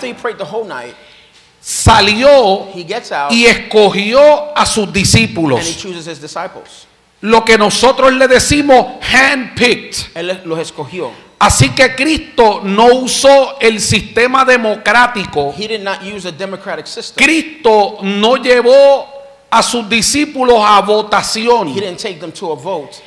[0.00, 0.94] After he prayed the whole night,
[1.60, 5.76] salió he gets out y escogió a sus and he discípulos.
[5.76, 6.86] chooses his disciples.
[7.22, 10.10] Lo que nosotros le decimos handpicked.
[10.14, 11.10] Él los escogió.
[11.38, 15.52] Así que Cristo no usó el sistema democrático.
[15.56, 17.22] He did not use a democratic system.
[17.22, 19.06] Cristo no llevó
[19.50, 21.74] a sus discípulos a He votación.
[21.74, 23.02] didn't take them to a vote.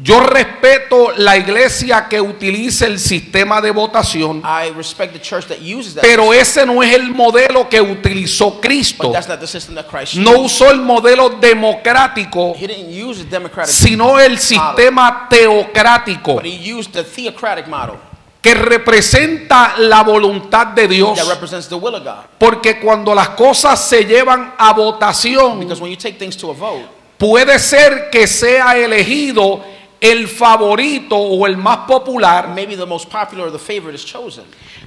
[0.00, 5.58] Yo respeto la iglesia que utilice el sistema de votación, I respect the church that
[5.58, 9.08] uses that pero ese no es el modelo que utilizó Cristo.
[9.08, 13.24] but that's not the system that Christ No usó el modelo democrático, He didn't use
[13.24, 17.96] the democratic sino el sistema teocrático but he used the theocratic model
[18.40, 21.18] que representa la voluntad de Dios.
[21.18, 22.24] that represents the will of God.
[22.38, 26.54] Porque cuando las cosas se llevan a votación, Because when you take things to a
[26.54, 26.86] vote,
[27.18, 29.60] puede ser que sea elegido
[30.00, 34.44] el favorito o el más popular, maybe the most popular or the favorite is chosen,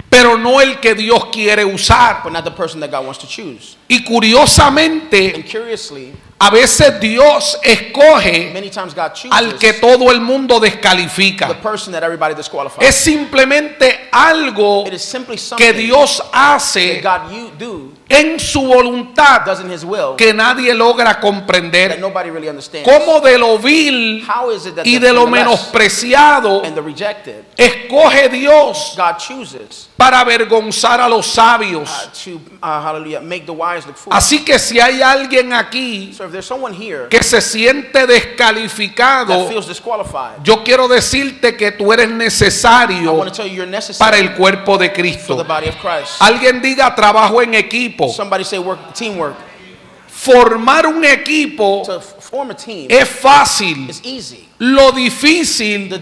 [0.08, 2.22] pero no el que Dios quiere usar.
[2.22, 3.76] but not the person that God wants to choose.
[3.88, 8.52] Y And curiosamente, curiously, a veces Dios escoge
[9.30, 11.56] al que todo el mundo descalifica.
[12.80, 14.84] Es simplemente algo
[15.56, 17.00] que Dios hace
[18.08, 19.42] en su voluntad
[20.16, 22.00] que nadie logra comprender.
[22.84, 24.26] Como de lo vil
[24.82, 26.60] y de lo menospreciado
[27.56, 28.98] escoge Dios
[30.02, 31.88] para avergonzar a los sabios.
[31.88, 34.18] uh, to uh, hallelujah make the wise look foolish?
[34.18, 36.28] Así que si hay alguien aquí So
[37.08, 39.48] que se siente descalificado,
[40.42, 43.24] yo quiero decirte que tú eres necesario
[43.96, 45.46] para el cuerpo de Cristo.
[46.18, 48.12] Alguien diga trabajo en equipo.
[48.42, 49.36] Say work teamwork.
[50.08, 51.84] Formar un equipo
[52.88, 53.90] Es fácil.
[54.58, 55.92] Lo difícil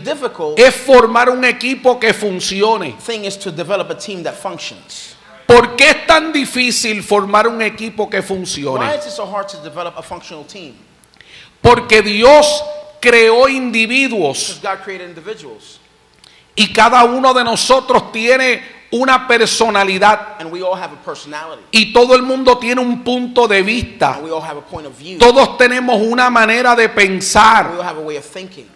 [0.57, 2.95] es formar un equipo que funcione.
[3.05, 5.17] thing is to develop a team that functions.
[5.47, 8.95] ¿Por qué es tan difícil formar un equipo que Why funcione?
[8.97, 10.75] is it so hard to develop a functional team?
[11.61, 12.63] Porque Dios
[13.01, 15.81] creó individuos Because God created individuals
[16.55, 21.93] y cada uno de nosotros tiene una personalidad and we all have a personality y
[21.93, 24.15] todo el mundo tiene un punto de vista.
[24.15, 25.19] and we all have a point of view.
[25.19, 27.67] Todos tenemos una manera de We pensar.
[27.77, 28.69] all have a way of thinking.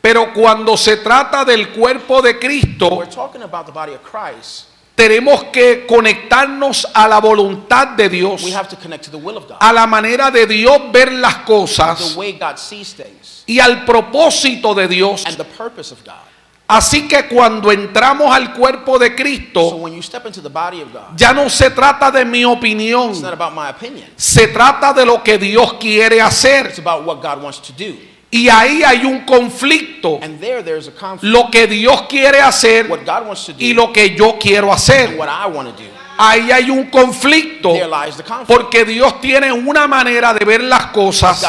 [0.00, 4.66] Pero cuando se trata del cuerpo de We're Cristo, talking about the body of Christ.
[4.94, 9.36] tenemos que conectarnos a la voluntad de Dios, We have to connect to the will
[9.36, 9.58] of God.
[9.60, 12.16] a la manera de Dios ver las cosas
[13.46, 15.24] y al propósito de Dios.
[16.70, 19.70] Así que cuando entramos al cuerpo de Cristo,
[20.92, 23.14] God, ya no se trata de mi opinión,
[24.16, 26.66] se trata de lo que Dios quiere hacer.
[26.66, 27.96] It's about what God wants to do.
[28.30, 31.32] Y ahí hay un conflicto, And there, there's a conflict.
[31.32, 35.16] lo que Dios quiere hacer do y lo que yo quiero hacer.
[36.20, 37.72] Ahí hay un conflicto
[38.46, 41.46] porque Dios tiene una manera de ver las cosas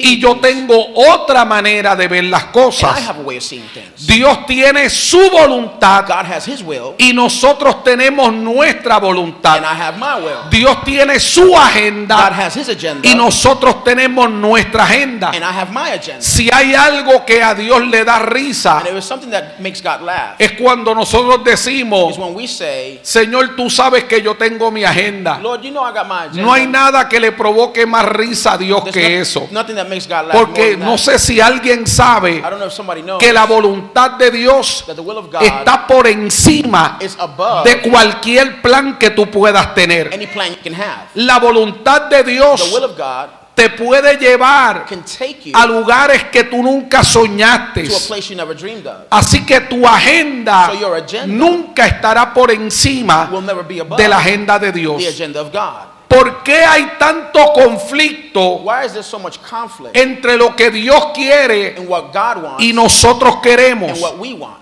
[0.00, 2.98] y yo tengo otra manera de ver las cosas.
[3.06, 4.06] have a way of seeing things.
[4.06, 9.60] Dios tiene su voluntad God has His will, y nosotros tenemos nuestra and voluntad.
[10.50, 15.28] Dios tiene su God agenda has His agenda, y nosotros tenemos nuestra agenda.
[15.28, 16.20] and I have my agenda.
[16.20, 18.82] Si hay algo que a Dios le da risa,
[20.38, 22.18] es cuando nosotros decimos,
[23.02, 25.38] Señor, tú sabes que yo tengo mi agenda.
[25.40, 26.42] Lord, you know I got my agenda.
[26.42, 29.48] No hay nada que le provoque más risa a Dios There's que no- eso.
[29.50, 30.98] Nothing that makes God laugh more Porque than no that.
[30.98, 34.84] sé si alguien sabe I don't know if somebody knows que la voluntad de Dios
[35.40, 36.98] está por encima
[37.64, 40.10] de cualquier plan que tú puedas tener.
[40.12, 41.08] any plan you can have.
[41.14, 43.28] La voluntad de The Dios will of God
[43.60, 44.86] te puede llevar
[45.52, 47.88] a lugares que tú nunca soñaste.
[49.10, 53.30] Así que tu agenda So your agenda nunca estará por encima
[53.98, 55.02] de la agenda de Dios.
[56.08, 61.12] ¿Por qué hay tanto conflicto Why is there so much conflict entre lo que Dios
[61.14, 63.90] quiere in what God wants y nosotros queremos?
[63.90, 64.58] and what we want?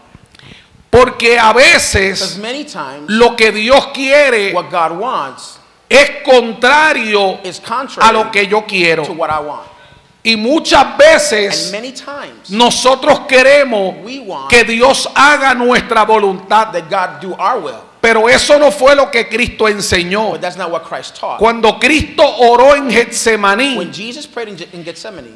[0.91, 5.57] Porque a veces many times lo que Dios quiere what God wants
[5.88, 7.40] es contrario
[8.00, 9.05] a lo que yo quiero.
[10.23, 13.94] Y muchas veces times nosotros queremos
[14.49, 16.69] que Dios haga nuestra voluntad,
[18.00, 20.35] pero eso no fue lo que Cristo enseñó.
[21.38, 23.91] Cuando Cristo oró en Getsemaní,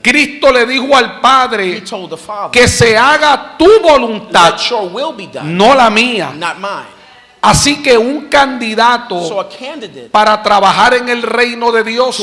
[0.03, 1.83] Cristo le dijo al Padre
[2.53, 4.57] que se haga tu voluntad,
[5.45, 6.33] no la mía.
[7.45, 9.49] Así que un candidato So
[10.13, 12.23] para trabajar en el reino de Dios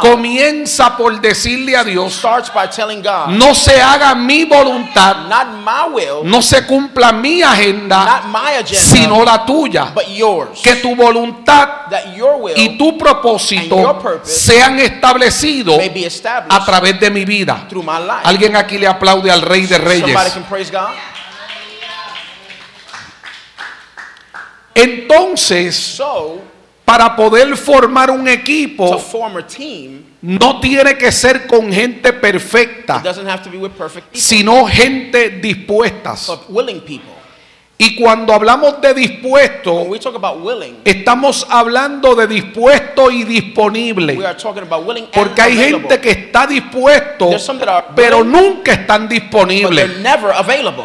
[0.00, 6.40] comienza por decirle a Dios, God, no se haga mi voluntad, not my will, no
[6.40, 9.92] se cumpla mi agenda, not my agenda, sino la tuya.
[9.94, 10.58] but yours.
[10.62, 11.68] Que tu voluntad
[12.56, 15.78] y tu propósito sean establecidos
[16.48, 17.68] a través de mi vida.
[18.24, 20.16] Alguien aquí le aplaude al Rey de Reyes.
[24.74, 26.40] Entonces, So,
[26.84, 32.20] para poder formar un equipo, form a team, no tiene que ser con gente it
[32.20, 35.30] perfecta, doesn't have to be with perfect people, sino gente
[36.80, 37.12] people.
[37.76, 39.72] Y cuando hablamos de dispuesto,
[40.42, 44.16] willing, estamos hablando de dispuesto y disponible.
[44.16, 45.88] we are talking about willing and Porque hay available.
[45.88, 47.30] gente que está dispuesto,
[47.96, 49.98] pero nunca están disponibles.
[49.98, 50.84] never available.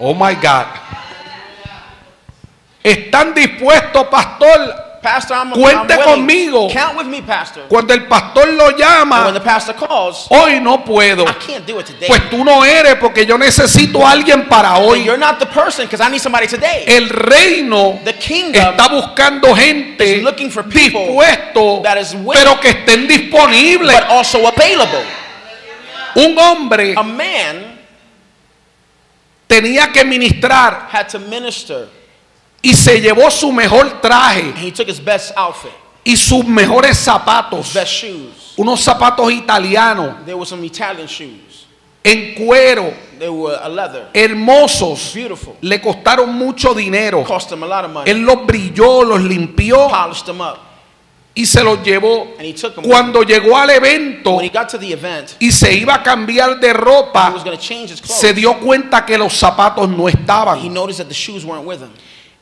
[0.00, 0.89] Oh my God.
[2.82, 4.90] Están dispuestos, pastor.
[5.02, 6.68] Pastor, I'm, Cuente I'm conmigo.
[6.70, 7.62] Count with me, Pastor.
[7.68, 11.26] Cuando el pastor lo And when llama, the pastor calls, hoy no puedo.
[11.26, 12.06] I can't do it today.
[12.06, 15.02] Pues tú no eres porque yo necesito a alguien para hoy.
[15.02, 16.84] you're not the person I need somebody today.
[16.86, 22.34] El reino The kingdom está buscando gente is looking for people dispuesto, that is willing,
[22.34, 23.94] pero que estén disponibles.
[23.94, 25.02] but also available.
[26.16, 27.78] Un hombre A man
[29.46, 31.88] tenía que ministrar had to minister,
[32.62, 35.72] y se llevó su mejor traje and he took his best outfit,
[36.04, 38.54] y sus mejores zapatos, best shoes.
[38.56, 41.66] unos zapatos italianos There were some Italian shoes.
[42.02, 45.54] en cuero, They were a leather, hermosos, beautiful.
[45.60, 47.22] le costaron mucho dinero.
[47.24, 48.10] Cost him a lot of money.
[48.10, 50.56] Él los brilló, los limpió Polished them up,
[51.34, 52.34] y se los llevó.
[52.38, 52.84] them.
[52.84, 57.34] Cuando llegó al evento event, y se iba a cambiar de ropa,
[58.02, 60.58] se dio cuenta que los zapatos no estaban.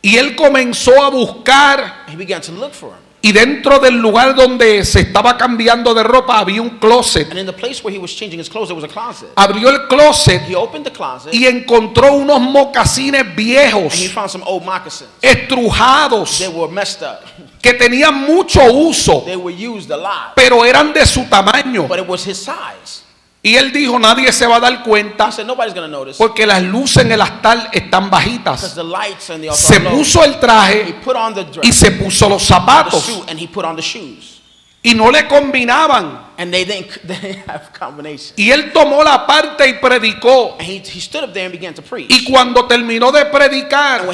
[0.02, 2.98] Y él comenzó a buscar He began to look for him.
[3.20, 7.28] y dentro del lugar donde se estaba cambiando de ropa había un closet.
[7.30, 9.28] And in the place where he was changing his clothes, there was a closet.
[9.34, 14.30] Abrió el closet He opened the closet, y encontró unos mocasines and he viejos, found
[14.30, 15.10] some old moccasins.
[15.20, 17.18] estrujados, They were messed up.
[17.60, 21.88] que tenían mucho uso, They were used a lot, pero eran de su tamaño.
[21.88, 23.02] but it was his size.
[23.40, 25.46] Y él dijo, nadie se va a dar cuenta said,
[26.18, 28.74] porque las luces en el altar están because bajitas.
[28.74, 32.42] the lights and the altar Se puso el traje the y dress, se puso los
[32.42, 34.40] zapatos suit, and he put on the shoes.
[34.82, 36.26] y no le combinaban.
[36.36, 37.44] And they didn't, they.
[38.36, 40.56] Y él tomó la parte y predicó.
[40.58, 42.10] And he, he stood up there and began to preach.
[42.10, 44.04] Y cuando terminó de predicar,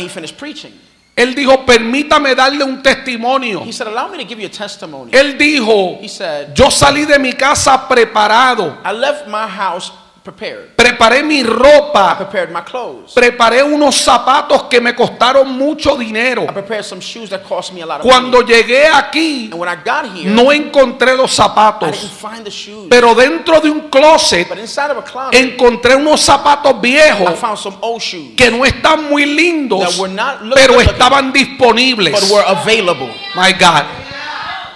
[1.17, 3.65] él dijo, permítame darle un testimonio.
[3.65, 5.13] he said, Allow me to give you a testimony.
[5.13, 9.93] Él dijo, He said, yo salí de mi casa preparado, I left my house
[10.25, 10.75] prepared.
[10.75, 13.12] preparé mi I ropa, prepared my clothes.
[13.15, 16.43] preparé unos zapatos que me costaron mucho dinero.
[16.44, 18.53] I prepared some shoes that cost me a lot of Cuando money.
[18.55, 22.50] llegué aquí, And when I got here, no encontré los I didn't zapatos, find the
[22.50, 22.87] shoes.
[22.88, 27.38] pero dentro de un closet But inside of a closet, encontré unos zapatos I viejos
[27.38, 32.12] found some old shoes que no están muy lindos, that were not pero estaban disponibles.
[32.19, 33.11] but were available.
[33.35, 33.85] My God.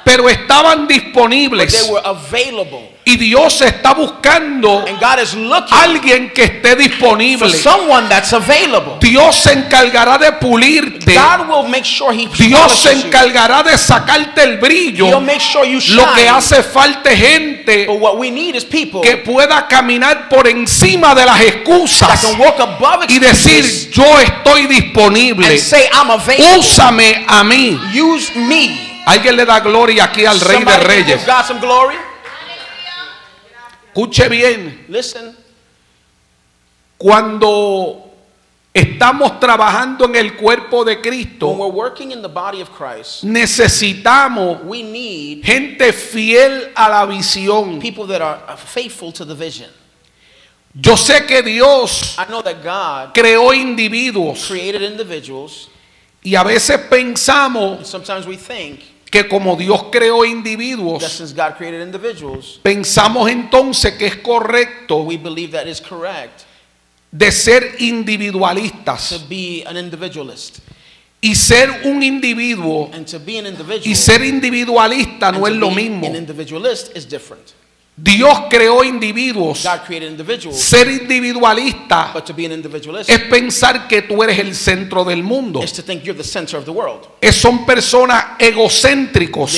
[0.09, 1.73] Pero estaban But disponibles.
[1.73, 2.99] they were available.
[3.05, 4.85] Y Dios está buscando
[5.71, 7.51] alguien que esté disponible.
[7.55, 8.99] someone that's available.
[9.01, 11.15] Dios se encargará de pulirte.
[11.15, 15.21] God will make sure He Dios se encargará de sacarte el brillo.
[15.21, 15.67] make sure.
[15.95, 20.29] Lo que hace falta es gente But what we need is people que pueda caminar
[20.29, 22.27] por encima de las excusas
[23.09, 25.59] y decir, yo estoy disponible.
[25.59, 26.59] say, I'm available.
[26.59, 27.79] Úsame a mí.
[27.95, 28.98] Use me.
[29.09, 31.27] Alguien le da gloria aquí al Rey de Reyes.
[33.87, 34.85] Escuche bien.
[34.89, 35.35] Listen,
[36.99, 38.05] Cuando
[38.75, 41.57] estamos trabajando en el cuerpo de Cristo,
[42.77, 47.79] Christ, necesitamos we need gente fiel a la visión.
[47.81, 49.71] people that are faithful to the vision.
[50.75, 52.15] Yo sé que Dios
[53.15, 54.51] creó individuos
[56.23, 61.57] y a veces pensamos and sometimes we think que como Dios creó individuos, since God
[61.57, 66.43] created individuals, pensamos entonces que es correcto we believe that it's correct
[67.11, 69.29] de ser to individualistas.
[69.29, 70.59] be an individualist.
[71.21, 75.49] Y ser un individuo And to be an individual y ser individualista and no to
[75.49, 76.07] es lo be mismo.
[76.07, 77.55] An individualist is different.
[78.01, 79.59] Dios creó individuos.
[80.53, 82.13] Ser individualista
[83.09, 85.61] es pensar que tú eres el centro del mundo.
[87.21, 89.53] Es- son personas egocéntricos.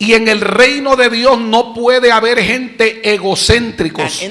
[0.00, 4.22] Y en el reino de Dios no puede haber gente egocéntricos.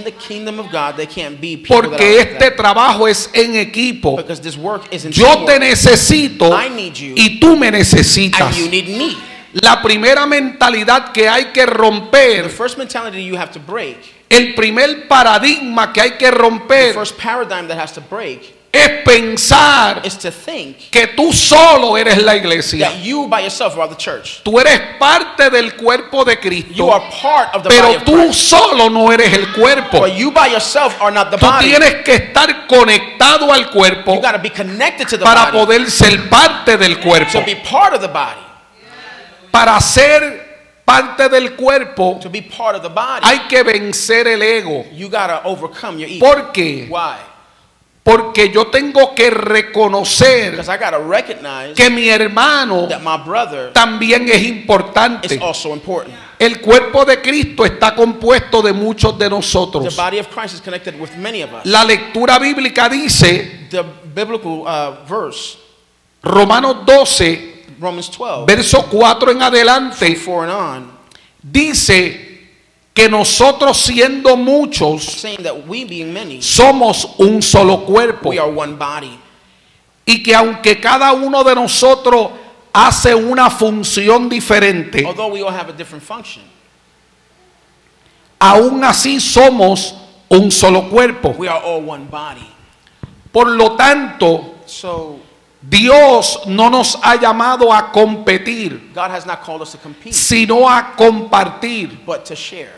[1.74, 4.16] Porque este trabajo es en equipo.
[5.12, 6.50] Yo te necesito
[7.18, 8.56] y tú me necesitas.
[9.54, 9.60] You.
[9.62, 13.98] La primera mentalidad que hay que The romper, first mentality you have to break,
[14.30, 18.90] el primer paradigma que hay que the romper first paradigm that has to break, es
[19.06, 22.90] pensar is to think que tú solo eres la iglesia.
[22.90, 24.42] that you by yourself are the church.
[24.44, 28.04] Tú eres parte del cuerpo de You Cristo, are part of the body pero of
[28.04, 28.34] tú Christ.
[28.40, 30.00] solo no eres el cuerpo.
[30.02, 31.70] But you by yourself are not the Tú body.
[31.70, 36.30] tienes que estar conectado al cuerpo You be connected to the para body poder ser
[36.30, 37.40] parte del cuerpo.
[39.58, 44.44] Para ser parte del cuerpo To be part of the body, hay que vencer el
[44.44, 44.86] ego.
[44.94, 46.24] you got to overcome your ego.
[46.24, 46.86] ¿Por qué?
[46.88, 47.16] Why?
[48.04, 50.64] Porque yo tengo que reconocer
[51.76, 52.88] que mi hermano
[53.74, 55.40] también es importante.
[55.42, 56.16] also important.
[56.38, 59.96] El cuerpo de Cristo está compuesto de muchos de The nosotros.
[59.96, 61.66] body of Christ is connected with many of us.
[61.66, 63.84] La lectura bíblica dice, The
[64.14, 65.58] biblical uh, verse,
[66.22, 70.92] Romanos 12, Romans 12, verso 4 en adelante, 4 and on,
[71.42, 72.24] dice
[72.94, 75.24] que nosotros siendo muchos
[76.06, 79.20] many, somos un solo cuerpo we are one body.
[80.06, 82.30] y que aunque cada uno de nosotros
[82.74, 86.44] hace una función diferente, Although we all have a different function,
[88.40, 89.96] aún así somos
[90.30, 91.36] un solo cuerpo.
[91.38, 92.48] we are all one body.
[93.32, 95.20] Por lo tanto, So
[95.62, 100.68] Dios no nos ha llamado a competir, God has not called us to compete, sino
[100.70, 101.98] a compartir.
[102.06, 102.74] but to share.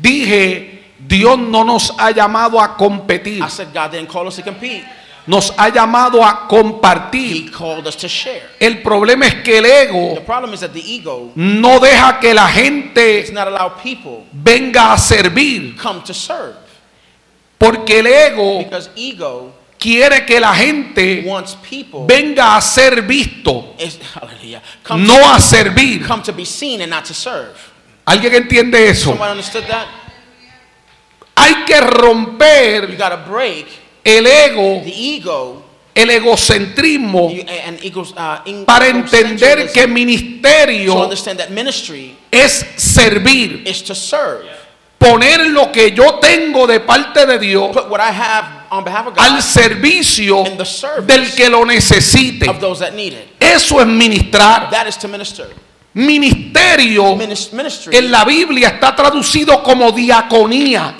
[0.00, 4.42] Dije, Dios no nos ha llamado a competir, I said God didn't call us to
[4.42, 4.84] compete.
[5.26, 7.52] nos ha llamado a He compartir.
[7.52, 8.42] called us to share.
[8.58, 12.34] El problema es que el The ego problem is that the ego no deja que
[12.34, 16.56] la does gente not allow people venga a servir, come to serve.
[17.58, 21.24] porque el ego Because ego quiere que la gente
[22.06, 23.74] venga a ser visto,
[24.96, 26.06] no a servir.
[28.04, 29.10] ¿Alguien entiende eso?
[29.10, 29.86] Someone understood that?
[31.34, 32.96] Hay que romper
[34.04, 34.82] el ego,
[35.94, 41.10] el egocentrismo, uh, para entender que ministerio
[42.30, 43.64] es servir,
[44.98, 47.76] poner lo que yo tengo de parte de Dios
[48.70, 52.48] On behalf of al servicio in the service del que lo necesite.
[52.48, 53.28] of those that need it.
[53.40, 54.70] Eso es ministrar.
[54.70, 55.46] That is to minister.
[55.94, 60.94] Ministerio Ministry en la Biblia está traducido como diaconía.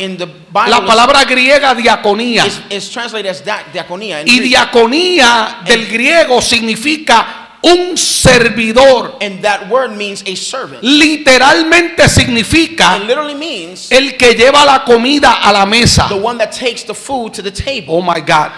[0.66, 2.44] La palabra griega diaconía.
[2.46, 4.22] is, is translated as da- diakonia.
[4.22, 4.48] in Y Greek.
[4.50, 9.16] diaconía del griego significa un servidor.
[9.20, 10.82] and that word means a servant.
[10.82, 16.06] Literalmente It significa literally means el que lleva la comida a la mesa.
[16.08, 17.94] the one that takes the food to the table.
[17.96, 18.50] Oh my God.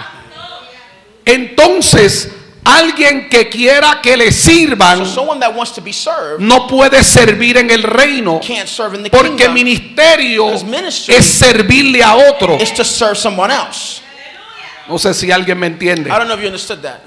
[1.25, 2.29] Entonces,
[2.65, 7.03] alguien que quiera que le sirvan So someone that wants to be served no puede
[7.05, 8.41] servir en el reino.
[8.41, 9.55] can't serve in the Porque kingdom.
[9.55, 12.59] ministerio es servirle a otro.
[12.59, 13.19] To serve
[13.51, 14.01] else.
[14.89, 16.11] No sé si alguien me entiende.
[16.11, 17.01] I don't know if you understood that.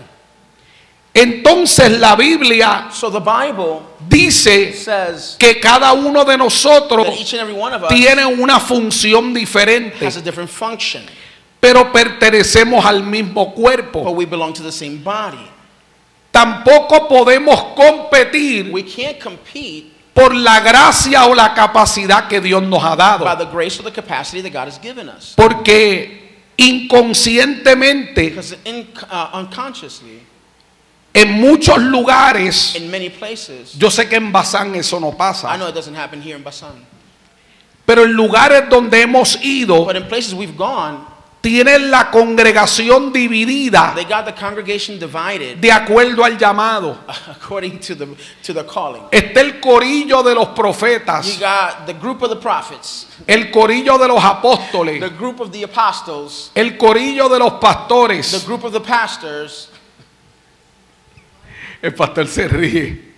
[1.14, 7.08] Entonces la Biblia So the Bible dice says que cada uno de nosotros
[7.90, 11.04] tiene una función diferente, has a different function,
[11.60, 14.12] pero pertenecemos al mismo but cuerpo.
[14.12, 15.48] we belong to the same body.
[16.32, 22.84] Tampoco podemos competir We can't compete por la gracia o la capacidad que Dios nos
[22.84, 23.38] ha by dado.
[23.46, 25.34] the grace or the capacity that God has given us.
[25.36, 30.22] Porque inconscientemente in, uh, unconsciously,
[31.14, 35.56] en muchos lugares, in many places, yo sé que en Bazán eso no I pasa,
[35.58, 36.86] know it doesn't happen here in Basan,
[37.86, 41.06] pero en lugares donde hemos ido, but in places we've gone,
[41.42, 46.98] tienen la congregación dividida they got the congregation divided de acuerdo al llamado.
[47.28, 48.08] according to the
[48.42, 49.04] to the calling.
[49.12, 53.98] Está el corillo de los You profetas, got the group of the prophets, el corillo
[54.00, 58.46] de los the apóstoles, group of the apostles, el corillo de los the pastores.
[58.46, 59.68] group of the pastors.
[61.84, 63.14] El pastor se ríe.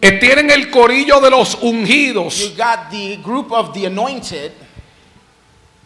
[0.00, 2.52] Eh, Tienen el corillo de los You ungidos.
[2.56, 4.52] got the group of the anointed.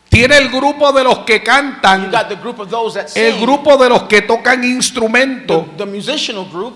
[0.08, 2.10] Tiene el grupo de los que You cantan.
[2.10, 3.42] got the group of those that El sing.
[3.42, 5.66] grupo de los que tocan the, instrumentos.
[5.76, 6.74] the musical group.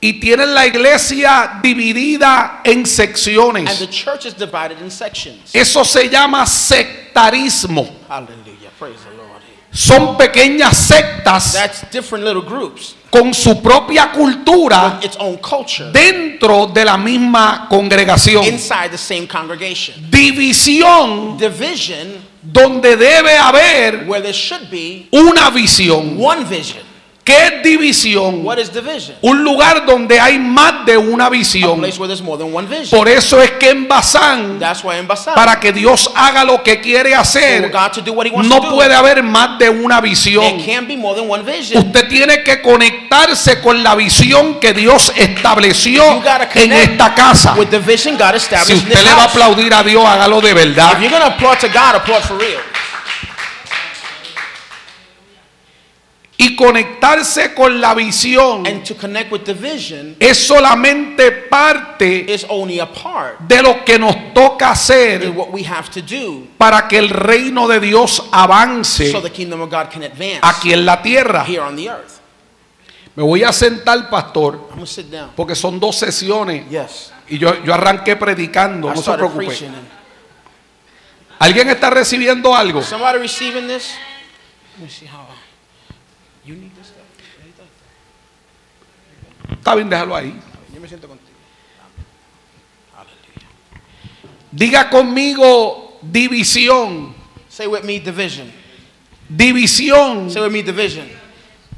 [0.00, 3.90] Y tienen la iglesia dividida en And the secciones.
[3.90, 5.54] church is divided in sections.
[5.54, 7.88] Eso se llama sectarismo.
[8.08, 8.70] Hallelujah.
[8.78, 9.31] Praise the Lord.
[9.72, 15.90] Son pequeñas sectas That's different little groups con su propia cultura with its own culture
[15.92, 18.44] dentro de la misma congregación.
[18.44, 19.94] inside the same congregation.
[20.10, 26.16] División Division donde debe haber where there should be una visión.
[26.18, 26.82] one vision.
[27.24, 28.44] ¿Qué es división?
[28.44, 29.16] What is division?
[29.22, 31.78] Un lugar donde hay más de una A visión.
[31.78, 32.98] place where there's more than one vision.
[32.98, 36.64] Por eso es que en Bazán, That's why in Basar, para que Dios haga lo
[36.64, 39.56] que quiere hacer, God to do what He wants no to do, puede haber más
[39.56, 40.60] de una visión.
[40.66, 41.78] can be more than one vision.
[41.86, 46.02] Usted tiene que conectarse con la visión que Dios estableció
[46.56, 47.54] en esta casa.
[47.56, 50.40] with the vision God Si established in usted le va a aplaudir a Dios, hágalo
[50.40, 50.94] de verdad.
[50.94, 52.58] If you're to applaud to God, applaud for real.
[56.42, 62.44] Y conectarse con la visión And to connect with the vision es solamente parte is
[62.48, 66.88] only a part de lo que nos toca hacer what we have to do para
[66.88, 70.84] que el reino de Dios avance so the kingdom of God can advance aquí en
[70.84, 71.44] la tierra.
[71.46, 72.18] here on the earth.
[73.14, 75.30] Me voy a sentar, pastor, I'm going to sit down.
[75.36, 77.12] porque son dos sesiones Yes.
[77.28, 79.70] y yo, yo arranqué predicando, I no se preocupe.
[81.38, 82.80] ¿Alguien está recibiendo algo?
[82.80, 82.90] this?
[82.90, 85.31] Let me see how.
[86.44, 87.02] You need this stuff.
[89.50, 90.34] Está bien, déjalo ahí.
[90.74, 91.28] Yo me siento contigo.
[94.50, 97.14] Diga conmigo división.
[97.48, 98.50] Say with me, division.
[99.28, 101.08] División Say with me, division.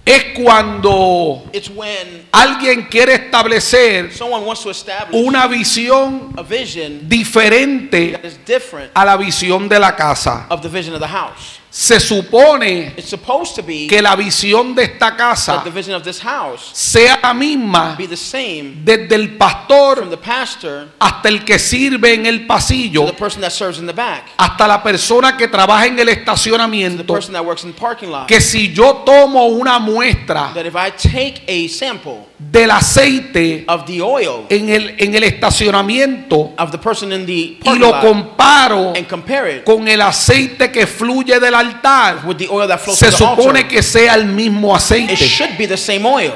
[0.05, 7.09] es cuando It's when alguien quiere establecer someone wants to establish una visión a vision
[7.09, 10.47] diferente that is different a la visión de la casa.
[10.51, 11.59] of the vision of the house.
[11.77, 12.95] Se supone
[13.89, 15.65] que la visión de esta casa
[16.73, 20.09] sea la misma desde el pastor
[21.01, 23.13] hasta el que sirve en el pasillo,
[24.37, 27.19] hasta la persona que trabaja en el estacionamiento,
[28.29, 30.53] que si yo tomo una muestra
[32.51, 37.59] Del aceite of the oil en el, en el estacionamiento of the person in the
[37.65, 42.47] y lo comparo and compare it con el aceite que fluye del altar, with the
[42.49, 45.17] oil that flows se supone que sea el mismo it aceite.
[45.17, 46.33] should be the same oil.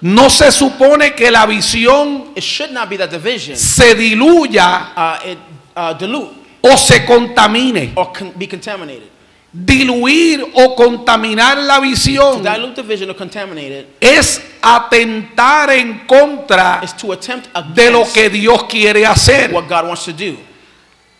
[0.00, 4.92] No se supone que la visión It should not be that the vision se diluya
[4.96, 5.38] uh, it
[5.76, 7.92] uh, dilute o se contamine.
[7.94, 9.11] or con- be contaminated.
[9.54, 16.80] Diluir o contaminar la visión dilute the vision or contaminate it es atentar en contra
[16.82, 19.52] is to attempt de lo que Dios quiere hacer.
[19.52, 20.38] what God wants to do.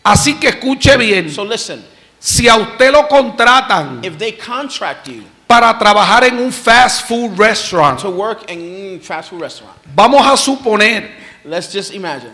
[0.03, 1.83] Así que escuche bien, So listen,
[2.19, 7.37] si a usted lo contratan if they contract you para trabajar en un fast food
[7.37, 11.07] restaurant, to work in fast food restaurant, vamos a suponer,
[11.45, 12.33] let's just imagine.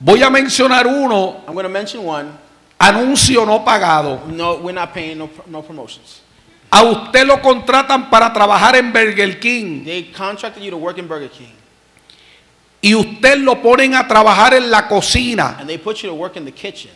[0.00, 2.36] voy a mencionar uno, I'm going to mention one.
[2.82, 4.26] Anuncio no pagado.
[4.26, 6.20] No, we're not paying no, no promotions.
[6.70, 11.06] A usted lo contratan para trabajar en Burger King They contracted you to work in
[11.06, 11.52] Burger King,
[12.80, 16.36] y usted lo ponen a trabajar en la cocina, and they put you to work
[16.36, 16.90] in the kitchen,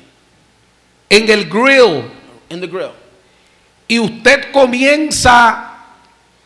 [1.11, 2.11] en el grill,
[2.49, 2.93] in the grill,
[3.89, 5.75] y usted comienza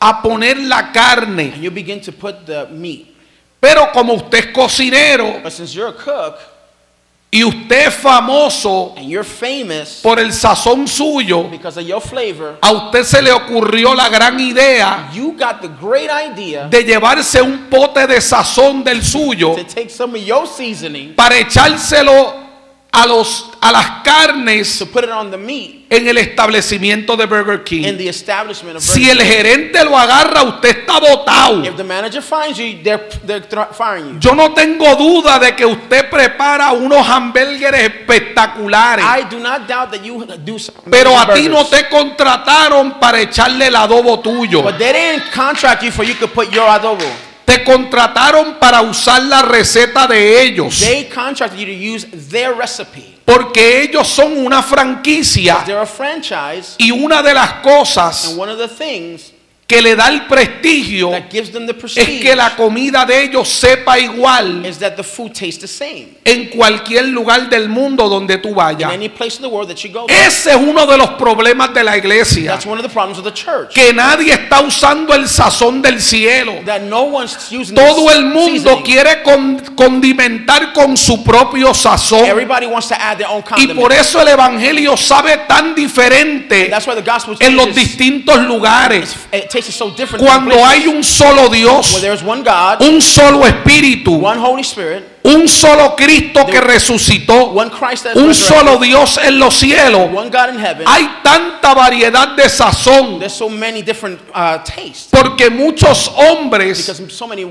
[0.01, 1.53] a poner la carne.
[1.53, 3.07] and you begin to put the meat.
[3.61, 6.39] Pero como usted es cocinero But since you're a cook
[7.33, 12.59] y usted es famoso and you're famous por el sazón suyo, because of your flavor,
[12.61, 17.41] a usted se le ocurrió la gran idea you got the great idea de llevarse
[17.41, 22.50] un pote de sazón del suyo to take some of your seasoning para echárselo
[22.93, 27.27] a, los, a las carnes to put it on the meat en el establecimiento de
[27.27, 27.97] Burger in King.
[27.97, 29.27] the establishment of Si Burger el King.
[29.37, 31.65] gerente lo agarra, usted está botado.
[31.65, 34.19] If the manager finds you, they're, they're thro- firing you.
[34.21, 39.05] Yo no tengo duda de que usted prepara unos hamburgueses espectaculares.
[39.05, 41.71] I do not doubt that you do some Pero a ti no burgers.
[41.71, 44.63] te contrataron para echarle el adobo tuyo.
[44.63, 47.05] But they didn't contract you for you could put your adobo.
[47.51, 50.79] Te contrataron para usar la receta de ellos.
[50.79, 53.17] They contracted you to use their recipe.
[53.25, 55.65] Porque ellos son una franquicia.
[55.67, 59.33] They're a franchise, Y una de las cosas and one of the things
[59.71, 61.13] que le da el prestigio
[62.01, 64.63] es que la comida de ellos sepa igual
[66.25, 68.91] en cualquier lugar del mundo donde tú vayas.
[70.27, 72.55] Ese es uno de los problemas de la iglesia.
[73.73, 76.55] Que nadie está usando el sazón del cielo.
[77.77, 82.25] Todo el mundo quiere con- condimentar con su propio sazón.
[83.57, 86.69] Y por eso el evangelio sabe tan diferente
[87.47, 89.15] en los distintos lugares.
[90.19, 91.93] Cuando hay un solo Dios,
[92.81, 94.21] un solo Espíritu,
[95.23, 97.53] un solo Cristo que resucitó,
[98.15, 100.09] un solo Dios en los cielos,
[100.87, 106.91] hay tanta variedad de sazón There's so many different uh, tastes porque muchos hombres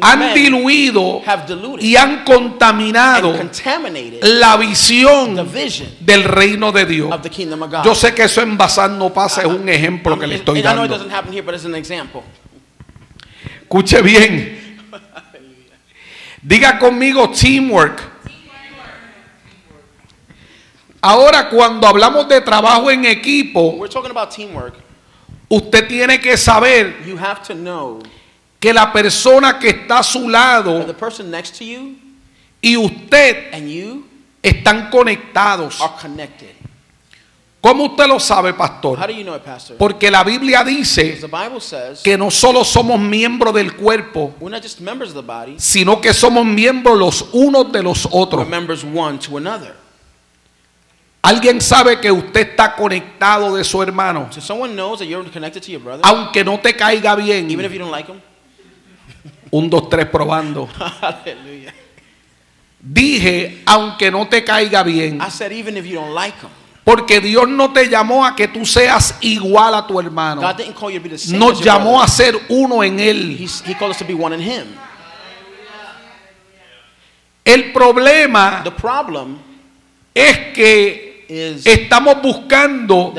[0.02, 1.22] han diluido
[1.80, 3.36] y han contaminado
[4.22, 5.48] la visión
[6.00, 7.12] del reino de Dios.
[7.12, 7.84] of the kingdom of God.
[7.84, 10.98] Yo sé que eso en Bazar no pasa, es un ejemplo que le estoy dando.
[13.62, 14.69] Escuche bien.
[16.50, 18.02] Diga conmigo teamwork.
[21.00, 24.74] Ahora cuando hablamos de trabajo en equipo, We're talking about teamwork.
[25.48, 28.00] usted tiene que saber You have to know
[28.60, 31.96] que la persona que está a su lado the person next to you
[32.64, 34.08] y usted and you
[34.42, 35.80] están conectados.
[37.62, 38.98] ¿Cómo usted lo sabe, pastor?
[38.98, 39.76] do you know it, Pastor?
[39.76, 41.20] Porque la Biblia dice
[41.60, 47.70] says que no solo somos miembros del cuerpo, body, sino que somos miembros los unos
[47.72, 48.48] de los otros.
[51.22, 54.30] ¿Alguien sabe que usted está conectado de su hermano?
[54.32, 57.50] So someone knows that you're connected to your brother, Aunque no te caiga bien.
[57.92, 58.10] like.
[59.52, 60.70] Un, dos, tres probando.
[62.82, 65.20] Dije, aunque no te caiga bien.
[65.22, 66.50] I said even if you don't like him.
[66.84, 70.42] Porque Dios no te llamó a que tú seas igual a tu hermano.
[71.34, 73.38] Nos llamó a ser uno en Él.
[73.66, 74.68] He called us to be one in him.
[77.46, 79.38] El problema The problem
[80.14, 83.14] es que estamos buscando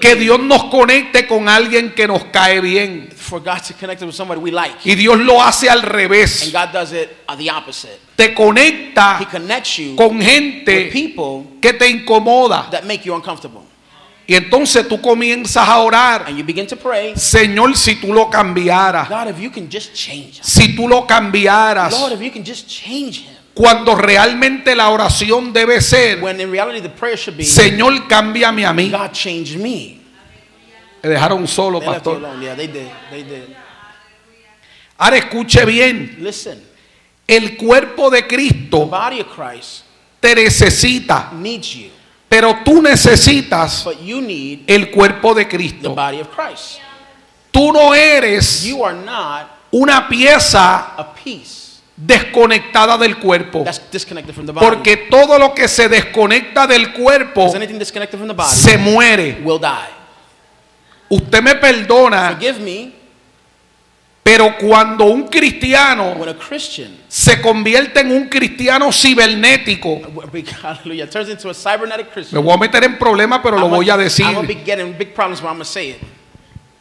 [0.00, 3.08] que Dios nos conecte con alguien que nos cae bien.
[3.16, 4.76] for God to connect us with somebody we like.
[4.84, 6.52] Y Dios lo hace al revés.
[6.52, 7.98] God does it the opposite.
[8.14, 10.90] Te conecta He connects you con gente
[11.60, 12.70] que te incomoda.
[12.70, 13.62] that make you uncomfortable.
[14.28, 16.24] Y entonces tú comienzas a orar.
[16.26, 19.08] And you begin to pray, Señor, si tú lo cambiaras.
[19.08, 20.42] God, if you can just change him.
[20.42, 21.92] Si tú lo cambiaras.
[21.92, 23.35] Lord, if you can just change him.
[23.56, 28.66] Cuando realmente la oración debe ser, When in reality the prayer should be, Señor, cámbiame
[28.66, 28.90] a mí.
[28.90, 29.98] God, change me.
[31.02, 32.26] Me dejaron solo, They left you pastor.
[32.26, 32.42] alone.
[32.44, 32.90] Yeah, they did.
[33.10, 33.56] They did.
[34.98, 36.16] Ahora escuche bien.
[36.20, 36.62] Listen,
[37.26, 39.84] El cuerpo de the Cristo body of Christ
[40.20, 41.30] te necesita.
[41.32, 41.90] needs you,
[42.28, 45.94] Pero tú necesitas but you need el cuerpo de the Cristo.
[45.94, 46.78] body of Christ.
[47.50, 51.65] Tú no eres You are not una pieza a piece
[51.96, 53.64] desconectada del cuerpo.
[53.64, 54.66] that's disconnected from the body.
[54.66, 57.52] Porque todo lo que se desconecta del cuerpo
[58.34, 59.42] body se muere.
[61.08, 62.92] Usted me perdona, me
[64.22, 66.16] pero cuando un cristiano
[67.06, 70.00] se convierte en un cristiano cibernético,
[70.62, 72.42] hallelujah, turns into a cybernetic me Christian.
[72.42, 74.26] voy a meter en problemas, pero lo voy a decir,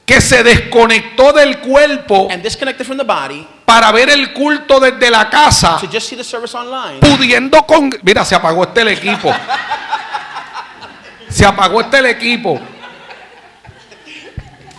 [0.06, 5.10] que se desconectó del cuerpo And disconnected from the body para ver el culto desde
[5.10, 7.00] la casa, to just see the service online.
[7.00, 7.89] pudiendo con...
[8.04, 9.34] Mira, se apagó este el equipo.
[11.30, 12.60] Se apagó este el equipo.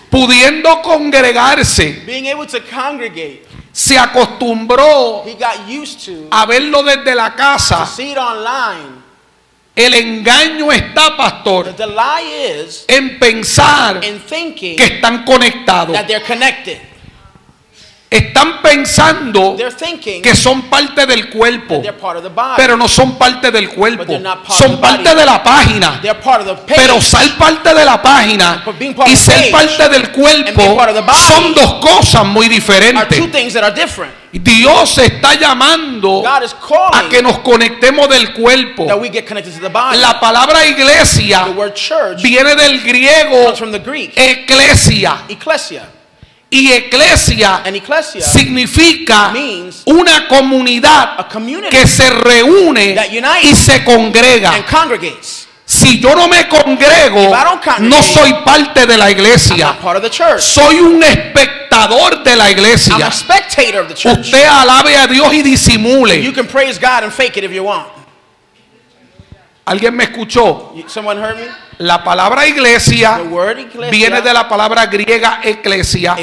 [0.08, 7.14] Pudiendo congregarse, Being able to congregate, se acostumbró he got used to a verlo desde
[7.14, 7.84] la to casa.
[7.86, 8.95] see it online.
[9.76, 15.94] El engaño está, pastor, the lie is en pensar que están conectados.
[18.08, 19.56] Están pensando
[20.22, 21.82] que son parte del cuerpo,
[22.56, 24.04] pero no son parte del cuerpo.
[24.48, 26.00] Son parte de la página.
[26.66, 28.64] Pero ser parte de la página
[29.06, 30.78] y ser parte del cuerpo
[31.14, 33.18] son dos cosas muy diferentes.
[34.32, 38.86] Dios está llamando a que nos conectemos del cuerpo.
[39.94, 41.46] La palabra iglesia
[42.22, 43.52] viene del griego
[44.14, 45.22] eclesia.
[46.48, 52.96] Y eclesia And ecclesia significa means una comunidad a community que se reúne
[53.42, 54.54] y se congrega.
[54.54, 55.48] and congregates.
[55.68, 57.28] Si yo no me congrego,
[57.80, 59.76] no soy parte de la iglesia.
[60.38, 62.94] Soy un espectador de la I'm iglesia.
[63.08, 64.20] a spectator of the church.
[64.26, 66.32] Usted alabe a Dios y You disimule.
[66.32, 67.88] can praise God and fake it if you want.
[69.66, 70.72] ¿Alguien me escuchó?
[70.86, 71.46] Someone heard me?
[71.78, 73.20] La palabra iglesia
[73.90, 76.16] viene de la palabra griega eclesia,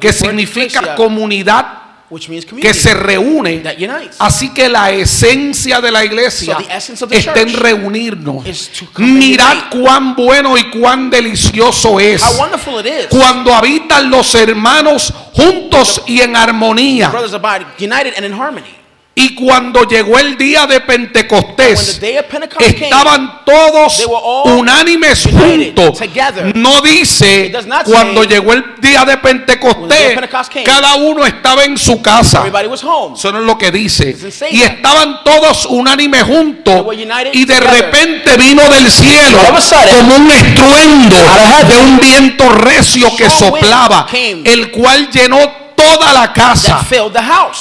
[0.00, 0.94] que significa ecclesia.
[0.96, 1.66] comunidad
[2.08, 3.58] which means que se reúne.
[3.62, 4.16] that unites.
[4.18, 6.56] Así que la esencia de la iglesia
[6.94, 8.44] So está en reunirnos.
[8.96, 13.06] Mirad cuán bueno y cuán delicioso es How wonderful it is.
[13.08, 17.12] cuando habitan los hermanos juntos y en armonía.
[19.18, 21.98] Y cuando llegó el día de Pentecostés,
[22.60, 24.06] estaban todos
[24.44, 25.98] unánimes juntos.
[26.54, 27.50] No dice
[27.86, 30.18] cuando llegó el día de Pentecostés,
[30.66, 32.44] cada uno estaba en su casa.
[32.46, 34.14] Eso no es lo que dice.
[34.50, 36.84] Y estaban todos unánimes juntos.
[37.32, 39.38] Y de repente vino del cielo
[39.98, 41.16] como un estruendo
[41.66, 44.08] de un viento recio que soplaba,
[44.44, 46.84] el cual llenó toda la casa.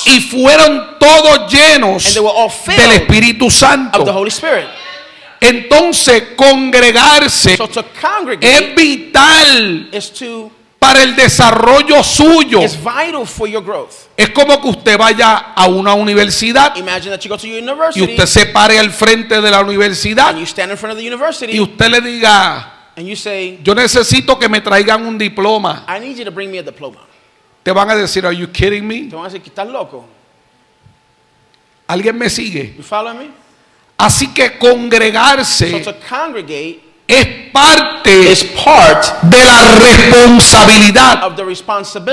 [0.06, 4.14] Y fueron todos llenos del Espíritu of the Santo.
[4.14, 4.66] Holy Spirit.
[5.40, 7.70] Entonces, congregarse So
[8.40, 9.92] es vital
[10.80, 12.62] para el desarrollo suyo.
[12.62, 14.08] is vital for your growth.
[14.16, 17.64] Es como que usted vaya a una universidad Imagine that you go to your y
[17.64, 21.00] university usted se pare al frente de la universidad and you stand in front of
[21.00, 22.92] the university y usted le diga,
[23.64, 25.86] yo necesito que me traigan un diploma.
[25.88, 27.00] I need you to bring me a diploma.
[27.66, 29.10] Te van a decir, are you kidding me?
[29.10, 30.06] Te van a decir estás loco.
[31.88, 32.76] ¿Alguien me sigue?
[32.78, 33.32] You follow me?
[33.98, 41.44] Así que So congregarse congregate es parte is part de la responsabilidad of the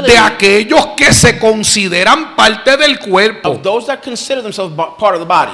[0.07, 3.51] de aquellos que se consideran parte del cuerpo.
[3.51, 5.53] of those that consider themselves part of the body.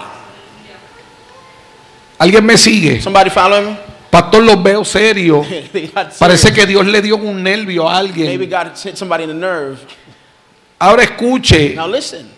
[2.18, 3.00] ¿Alguien me sigue?
[3.02, 3.87] Somebody follow me?
[4.10, 5.46] Pastor, los veo serios.
[6.18, 8.50] Parece que Dios le dio un nervio a Maybe alguien.
[8.50, 9.78] God hit somebody in the nerve.
[10.78, 12.30] Ahora escuche, Now listen,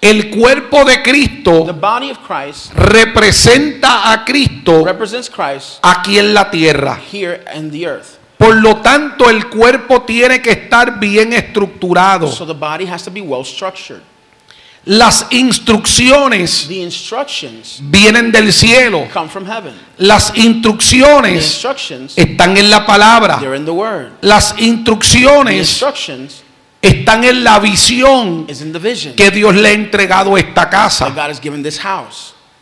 [0.00, 6.34] el cuerpo de the Cristo body of Christ representa a Cristo represents Christ aquí en
[6.34, 6.98] la tierra.
[7.12, 8.18] here in the earth.
[8.38, 12.26] Por lo tanto, el cuerpo tiene que estar bien estructurado.
[12.28, 14.00] So the body has to be well structured.
[14.86, 16.68] Las instrucciones
[17.82, 19.06] vienen del cielo.
[19.12, 19.74] come from heaven.
[19.98, 21.62] Las instrucciones
[22.16, 23.38] están en la palabra.
[23.40, 24.12] they're in the word.
[24.22, 25.82] Las instrucciones
[26.80, 28.46] están en la visión
[29.16, 31.12] que Dios le ha entregado a esta casa.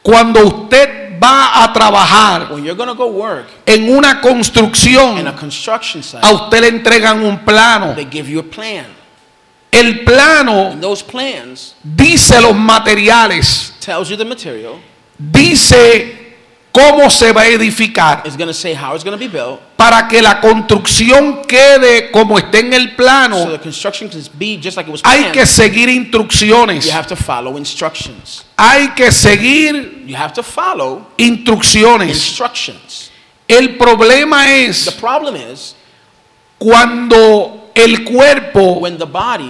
[0.02, 4.20] Cuando usted va a trabajar When you're going to go work en una in a
[4.20, 7.94] construcción, a site, usted le entregan un plano.
[7.94, 8.98] they give you a plan.
[9.70, 14.81] El plano And those plans dice los materiales, tells you the material.
[15.18, 16.37] dice
[16.72, 18.22] cómo se va a edificar.
[18.24, 19.61] It's to say how it's to be built.
[19.76, 24.57] Para que la construcción quede como esté en el So plano, the construction can be
[24.61, 25.35] just like it was hay planned.
[25.35, 26.85] que seguir instrucciones.
[26.87, 28.44] You have to follow instructions.
[28.57, 32.09] Hay que seguir You have to follow instrucciones.
[32.09, 33.11] instructions.
[33.46, 35.74] El problema The es problem is
[36.59, 38.81] cuando el cuerpo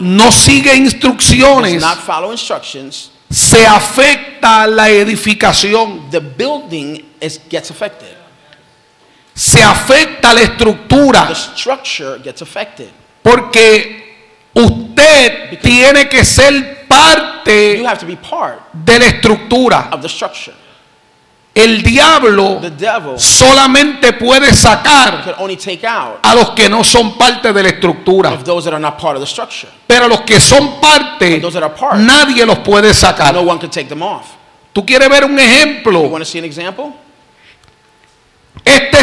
[0.00, 1.82] no sigue instrucciones,
[3.30, 8.16] se afecta la edificación, the building is, gets affected.
[9.34, 12.88] se afecta la estructura, The structure gets affected.
[13.22, 14.16] porque
[14.54, 19.88] usted tiene que ser You parte have to be part de la estructura.
[19.92, 20.54] of the structure.
[21.58, 22.60] El diablo
[23.16, 25.36] solamente puede sacar
[26.22, 28.38] a los que no son parte de la estructura,
[29.84, 31.96] pero los que son parte, part.
[31.96, 33.34] nadie los puede sacar.
[33.34, 34.26] No one can take them off.
[34.72, 36.02] ¿Tú quieres ver un You ejemplo?
[36.02, 36.92] want to see an example?
[38.64, 39.00] Este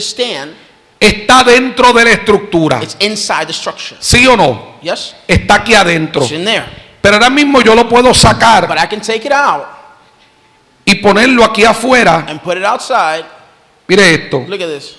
[0.00, 0.54] stand
[1.00, 2.80] está dentro de la estructura.
[2.80, 3.96] it's inside the structure.
[3.98, 4.76] ¿Sí o no?
[4.82, 5.16] Yes?
[5.26, 6.24] Está aquí adentro.
[7.00, 9.79] Pero ahora mismo yo lo puedo sacar But I can take it out
[10.90, 12.24] y ponerlo aquí afuera.
[12.28, 13.24] and put it outside.
[13.88, 14.44] Mire esto.
[14.46, 14.96] Look at this.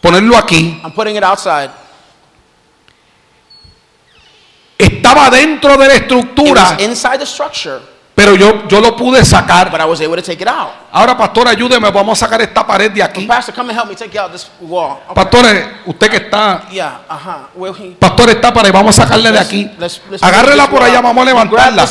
[0.00, 0.80] Ponerlo aquí.
[0.82, 1.70] I'm putting it outside.
[4.78, 7.80] Estaba dentro de la It estructura, was inside the structure,
[8.16, 9.70] pero yo, yo lo pude sacar.
[9.70, 10.70] but I was able to take it out.
[10.90, 11.90] Ahora, pastor, ayúdeme.
[11.90, 13.26] Vamos a sacar esta pared de aquí.
[13.26, 15.00] Pastor, come and help me take out this wall.
[15.04, 15.14] Okay.
[15.14, 16.66] Pastores, usted que está.
[16.72, 17.48] Yeah, uh-huh.
[17.54, 18.72] Well, he, Pastor, esta pared.
[18.72, 19.70] Vamos a sacarle de let's- aquí.
[19.78, 21.02] let's- let's Agárrela por allá.
[21.02, 21.84] Vamos a levantarla.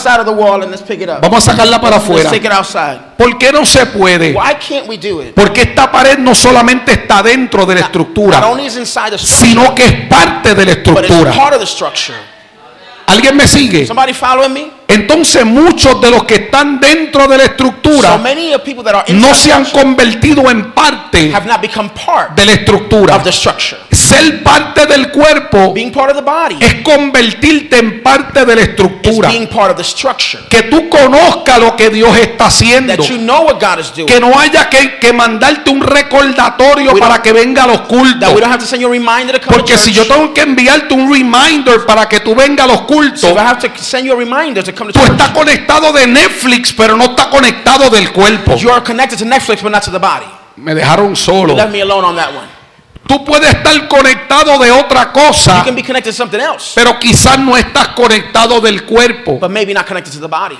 [1.22, 2.28] Vamos a sacarla para afuera.
[2.32, 3.00] take it outside.
[3.16, 4.34] ¿Por qué no se puede?
[4.34, 5.36] Why can't we do it?
[5.36, 9.20] Porque esta pared no solamente está dentro de la Not estructura, only is inside the
[9.20, 11.32] structure, sino que es parte de la but it's estructura.
[11.34, 12.36] part of the.
[13.08, 13.86] ¿Alguien me sigue?
[13.86, 14.72] Somebody following me?
[14.88, 18.20] Entonces muchos de los que están dentro de la So estructura
[19.10, 23.16] no se han convertido en parte have not become part de la estructura.
[23.16, 23.78] of the structure.
[23.92, 28.62] Ser parte del cuerpo Being part of the body es convertirte en parte de la
[28.62, 29.30] estructura.
[30.50, 32.96] Que tú conozcas lo que Dios está haciendo.
[32.96, 34.08] That you know what God is doing.
[34.08, 38.30] Que no haya que, que mandarte un recordatorio We para que venga a los cultos.
[39.48, 42.86] Porque si yo tengo que enviarte un reminder para que tú vengas a los So
[42.86, 43.24] cultos,
[44.68, 48.56] if You come to tú estás conectado de Netflix, pero no estás conectado del cuerpo.
[48.58, 50.26] You are connected to Netflix, but not to the body.
[50.58, 51.54] Me dejaron You solo.
[51.56, 52.48] left me alone on that one.
[53.08, 57.00] Tú puedes estar conectado de otra You cosa, can be connected to something else, pero
[57.00, 59.38] quizás no estás conectado del cuerpo.
[59.40, 60.58] but maybe not connected to the body.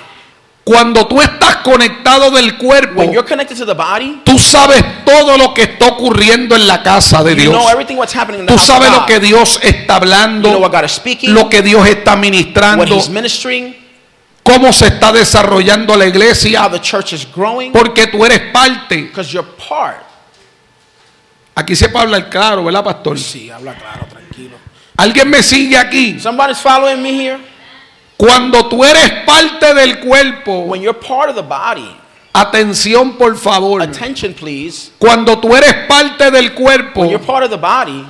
[0.62, 5.36] Cuando tú estás conectado del cuerpo, When you're connected to the body, tú sabes todo
[5.38, 7.52] lo que está ocurriendo en la casa de you Dios.
[7.54, 9.06] know everything what's happening in the Tú house of sabes lo God.
[9.06, 12.20] que Dios está You know hablando, what God is speaking, lo que Dios está what
[12.20, 13.76] ministrando, He's ministering,
[14.46, 19.02] cómo se está desarrollando la how iglesia, the church is growing, porque tú eres parte.
[19.02, 20.04] because you're part.
[21.54, 23.18] Aquí se puede hablar claro, ¿verdad, pastor?
[23.18, 24.56] Sí, habla claro, tranquilo.
[24.96, 26.20] ¿Alguien me sigue aquí?
[26.20, 27.38] Somebody's following me here.
[28.16, 31.96] Cuando tú eres parte del cuerpo, When you're part of the body,
[32.32, 33.82] atención por favor.
[33.82, 34.90] attention please.
[34.98, 38.06] Cuando tú eres parte del cuerpo, When you're part of the body,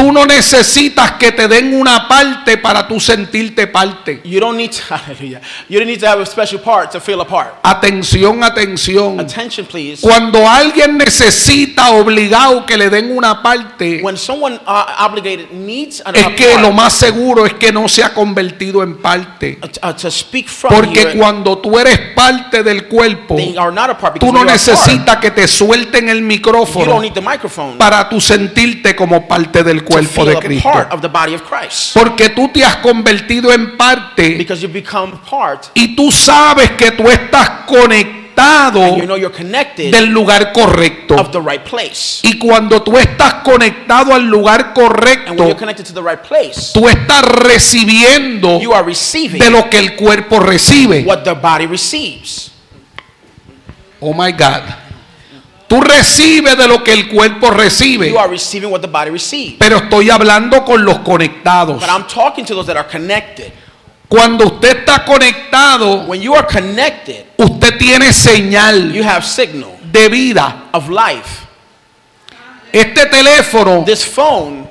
[0.00, 4.22] tú no necesitas que te den una parte para tú sentirte parte.
[4.24, 7.20] you don't need to, hallelujah, you don't need to have a special part to feel
[7.20, 7.54] a part.
[7.62, 9.20] Atención, atención.
[9.20, 10.00] Attention please.
[10.00, 16.16] Cuando alguien necesita obligado que le den una parte, When someone uh, obligated needs an,
[16.16, 19.58] es que part, lo más seguro es que no se ha convertido en parte.
[19.62, 23.72] uh, uh, to speak from Porque here, cuando tú eres parte del cuerpo, they are
[23.72, 27.12] not a part tú because no necesitas que te suelten el you don't micrófono need
[27.12, 30.70] the microphone para tú sentirte como parte del to cuerpo de Cristo.
[31.94, 36.92] Porque tú te has convertido en parte Because you become part y tú sabes que
[36.92, 41.14] tú estás conectado and you know you're connected del lugar correcto.
[41.16, 42.20] of the right place.
[42.22, 46.20] Y cuando tú estás conectado al lugar And when correcto, you're connected to the right
[46.20, 51.04] place, tú estás recibiendo you are receiving de lo que el cuerpo recibe.
[51.04, 52.52] what the body receives.
[54.00, 54.62] Oh my God.
[55.70, 58.08] Tú recibes de lo que el cuerpo recibe.
[58.10, 59.54] You are receiving what the body receives.
[59.60, 61.78] Pero estoy hablando con los conectados.
[61.80, 63.52] But I'm talking to those that are connected.
[64.08, 70.08] Cuando usted está conectado, When you are connected, usted tiene señal you have signal de
[70.08, 70.64] vida.
[70.72, 71.46] of life.
[72.72, 74.68] Este teléfono This phone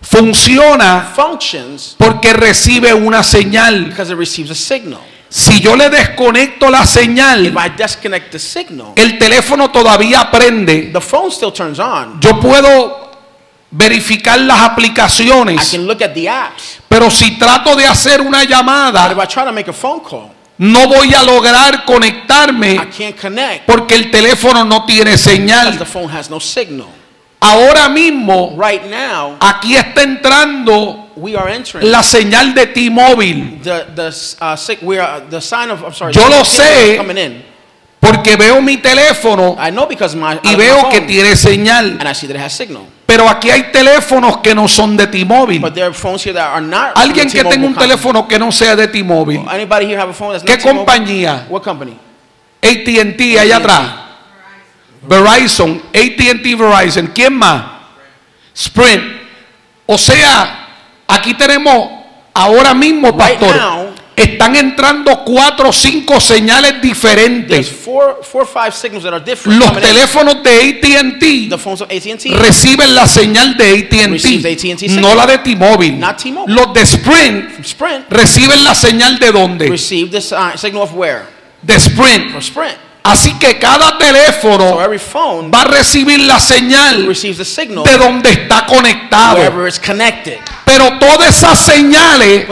[0.00, 3.86] funciona functions porque recibe una señal.
[3.90, 5.00] because it receives a signal.
[5.38, 10.90] Si yo le desconecto la If señal, I disconnect the signal, el teléfono todavía prende.
[10.94, 12.18] the phone still turns on.
[12.22, 13.10] Yo puedo
[13.70, 16.78] verificar las I aplicaciones, can look at the apps.
[16.88, 20.00] pero si trato de hacer una But if llamada, I try to make a phone
[20.00, 25.18] call, no voy a lograr I conectarme can't connect porque el teléfono no tiene the
[25.18, 25.78] señal.
[25.86, 26.86] phone has no signal.
[27.40, 33.96] Ahora mismo, Right now, aquí está entrando we are entering la señal de T-Mobile, uh.
[36.12, 36.92] Yo lo sé.
[36.92, 37.44] is coming in.
[38.00, 41.98] porque veo mi teléfono I know because my, y veo que tiene señal.
[42.00, 42.82] and I see that it has signal.
[43.06, 45.64] Pero aquí hay teléfonos que no son de T-Mobile.
[46.94, 47.88] Alguien que tenga un company.
[47.88, 49.44] teléfono que no sea de T-Mobile.
[49.48, 51.46] Anybody here have a phone that's ¿Qué compañía?
[52.62, 54.05] AT&T allá atrás.
[55.08, 57.08] Verizon, AT&T Verizon.
[57.14, 57.64] ¿Quién más?
[58.54, 59.02] Sprint.
[59.86, 60.68] O sea,
[61.06, 61.88] aquí tenemos
[62.34, 67.70] ahora mismo, Right pastor, now- están entrando cuatro o cinco señales diferentes.
[67.70, 68.46] four, four.
[69.44, 75.98] Los teléfonos de AT&T The reciben la señal de AT&T, no la de T-Mobile.
[76.46, 79.68] Los de Sprint Sprint reciben la señal de dónde?
[79.68, 81.26] this uh, signal of where?
[81.62, 82.30] De Sprint.
[82.30, 82.85] From Sprint.
[83.06, 88.66] Así que cada So teléfono every phone va a recibir la señal de donde está
[88.66, 89.38] conectado.
[90.64, 92.44] Pero todas esas señales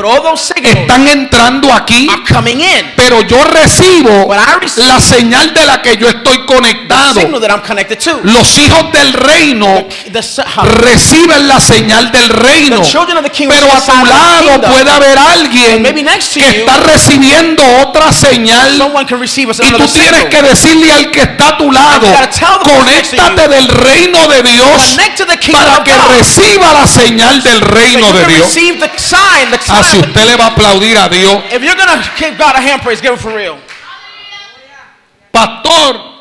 [0.62, 2.08] están entrando aquí.
[2.96, 4.32] Pero yo recibo
[4.76, 7.20] la señal de la que yo estoy conectado.
[8.22, 9.86] Los hijos del reino
[10.62, 12.80] reciben la señal del reino.
[13.48, 18.74] Pero a tu lado puede haber alguien que está recibiendo otra señal.
[18.74, 22.06] Y tú tienes que decirle al que está a tu lado,
[22.62, 24.96] conéctate del reino de Dios
[25.52, 28.52] para que reciba la señal del reino de Dios.
[28.54, 28.90] the
[29.68, 31.42] Ah, usted le va a aplaudir a Dios,
[35.32, 36.13] pastor,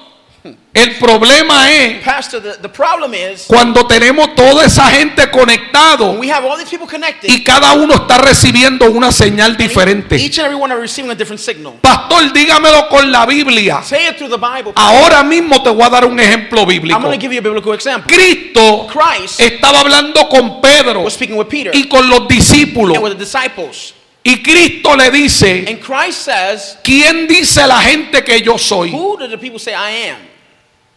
[0.73, 6.31] el problema es Pastor, the, the problem is cuando tenemos toda esa gente conectado we
[6.31, 10.15] have all these people connected, y cada uno está recibiendo una señal diferente.
[10.15, 11.73] each and are receiving a different signal.
[11.81, 13.81] Pastor, dígamelo con la Biblia.
[13.83, 14.73] Say it the Bible.
[14.75, 17.01] Ahora mismo te voy a dar un ejemplo I'm bíblico.
[17.01, 18.07] going to give you a biblical example.
[18.15, 22.95] Cristo Christ estaba hablando con Pedro with Peter y con los discípulos.
[22.95, 23.93] and with the disciples.
[24.25, 25.65] Y Cristo le dice,
[26.11, 28.91] says, ¿quién dice la gente que yo soy?
[28.91, 30.32] Who do the people say I am?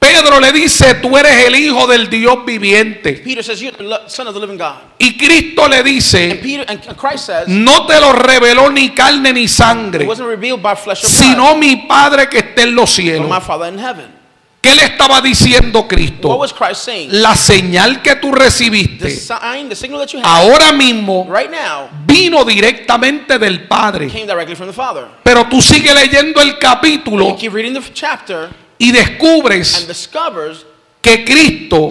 [0.06, 3.12] Pedro le dice, tú eres el hijo del Dios viviente.
[3.24, 4.76] Peter says, You're the son of the living God.
[4.98, 9.32] Y Cristo le And dice, Peter and Christ says, no te lo reveló ni carne
[9.32, 12.74] ni It sangre, wasn't revealed by flesh or blood, sino mi Padre que está en
[12.74, 13.28] los cielos.
[13.28, 14.16] my Father in heaven.
[14.60, 16.36] ¿Qué le estaba diciendo What Cristo?
[16.36, 17.08] was Christ saying?
[17.22, 21.50] La señal que tú The recibiste sign, the signal that you have ahora mismo right
[21.50, 24.08] now vino directamente del Padre.
[24.08, 25.06] came directly from the Father.
[25.22, 30.66] Pero tú sigues leyendo el You capítulo keep reading the chapter y and descubres
[31.00, 31.88] que Cristo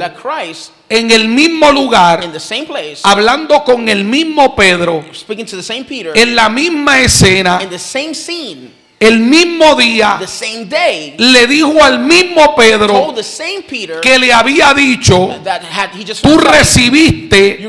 [0.90, 2.22] en el mismo lugar,
[2.68, 7.60] place, hablando con el mismo Pedro, speaking to the same Peter, en la misma escena,
[7.64, 13.14] in the same scene, el mismo día, the same day, le dijo al mismo Pedro
[13.14, 17.60] the same Peter que le había dicho, that had he just tú recibiste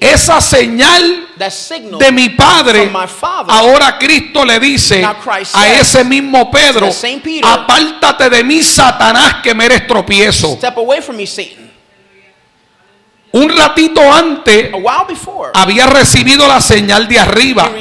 [0.00, 2.84] esa señal that signal de mi Padre.
[2.84, 3.52] from my Father.
[3.52, 8.62] Ahora Cristo le dice a ese mismo Pedro, to the same Peter, apártate de mí,
[8.62, 10.56] Satanás, que me eres tropiezo.
[10.56, 11.72] Step away from me, Satan.
[13.32, 14.70] Un ratito antes
[15.08, 17.72] before, había recibido la señal de he arriba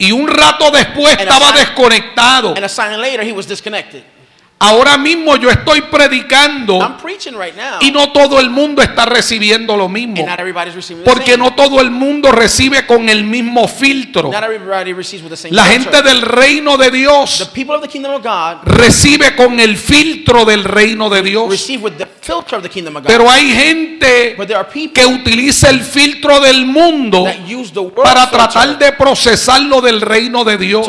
[0.00, 2.54] y un rato después And estaba sign- desconectado.
[2.56, 4.02] and a sign later he was disconnected.
[4.62, 6.78] Ahora mismo yo estoy predicando
[7.32, 10.22] right y no todo el mundo está recibiendo lo mismo.
[11.02, 14.30] Porque no todo el mundo recibe con el mismo filtro.
[15.50, 17.50] La gente del reino de Dios
[18.64, 21.70] recibe con el filtro del reino de Dios.
[23.06, 24.36] Pero hay gente
[24.92, 27.26] que utiliza el filtro del mundo
[28.04, 30.86] para tratar de procesar lo del reino de Dios.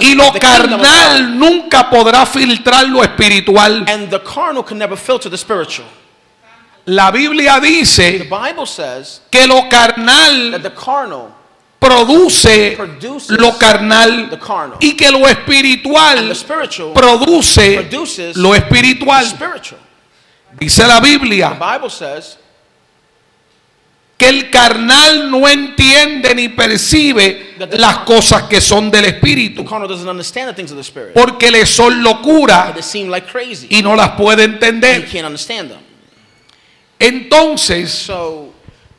[0.00, 3.88] Y lo carnal nunca podrá filtrar lo espiritual.
[3.88, 5.86] And the carnal can never filter the spiritual.
[6.86, 11.32] La Biblia The dice Bible says que lo that carnal the carnal
[11.80, 14.38] produce lo carnal the
[14.80, 19.24] y que lo espiritual the spiritual produce lo espiritual.
[19.24, 19.80] spiritual.
[20.58, 22.36] Dice la The Biblia Bible says
[24.24, 30.08] que el carnal no entiende ni percibe las cosas que son del espíritu carnal doesn't
[30.08, 31.12] understand the things of the spirit.
[31.12, 32.74] porque le son locura
[33.68, 35.06] y no las puede entender.
[36.98, 38.10] Entonces,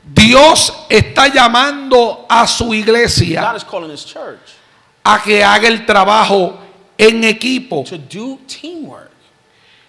[0.04, 4.40] Dios está llamando a su God iglesia is calling his church
[5.04, 6.60] a que haga el trabajo
[6.98, 7.84] en equipo.
[7.84, 9.12] to do teamwork.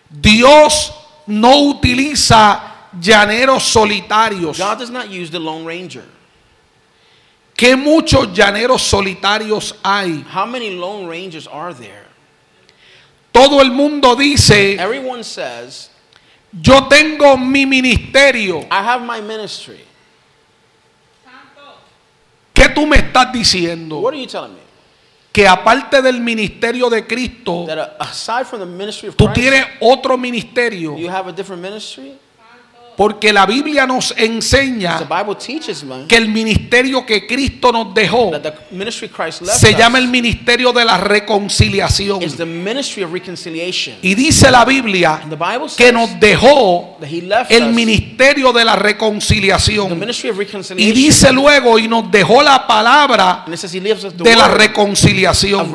[0.09, 0.93] Dios
[1.27, 4.59] no utiliza llaneros solitarios.
[4.59, 6.05] God does not use the Lone Ranger.
[7.57, 10.23] Que muchos llaneros solitarios hay.
[10.29, 12.05] How many Lone Rangers are there?
[13.33, 15.91] Todo el mundo dice, Everyone says,
[16.53, 18.67] yo tengo mi ministerio.
[18.71, 19.81] I have my ministry.
[22.55, 24.01] ¿Qué tú me estás diciendo?
[24.01, 24.61] What are you telling me?
[25.31, 29.39] Que aparte del ministerio de Cristo, That uh, aside from the ministry of tú Christ,
[29.39, 30.97] tienes otro ministerio.
[30.97, 32.15] you have a different ministry?
[32.97, 34.99] Porque la Biblia nos enseña
[35.39, 38.33] teaches que el ministerio que Cristo nos dejó
[39.53, 42.21] se llama el ministerio de la reconciliación.
[44.03, 45.21] Y dice la Biblia
[45.77, 46.99] que nos dejó
[47.49, 50.01] el ministerio de la reconciliación.
[50.77, 55.73] Y dice luego, y nos dejó la palabra de la reconciliación.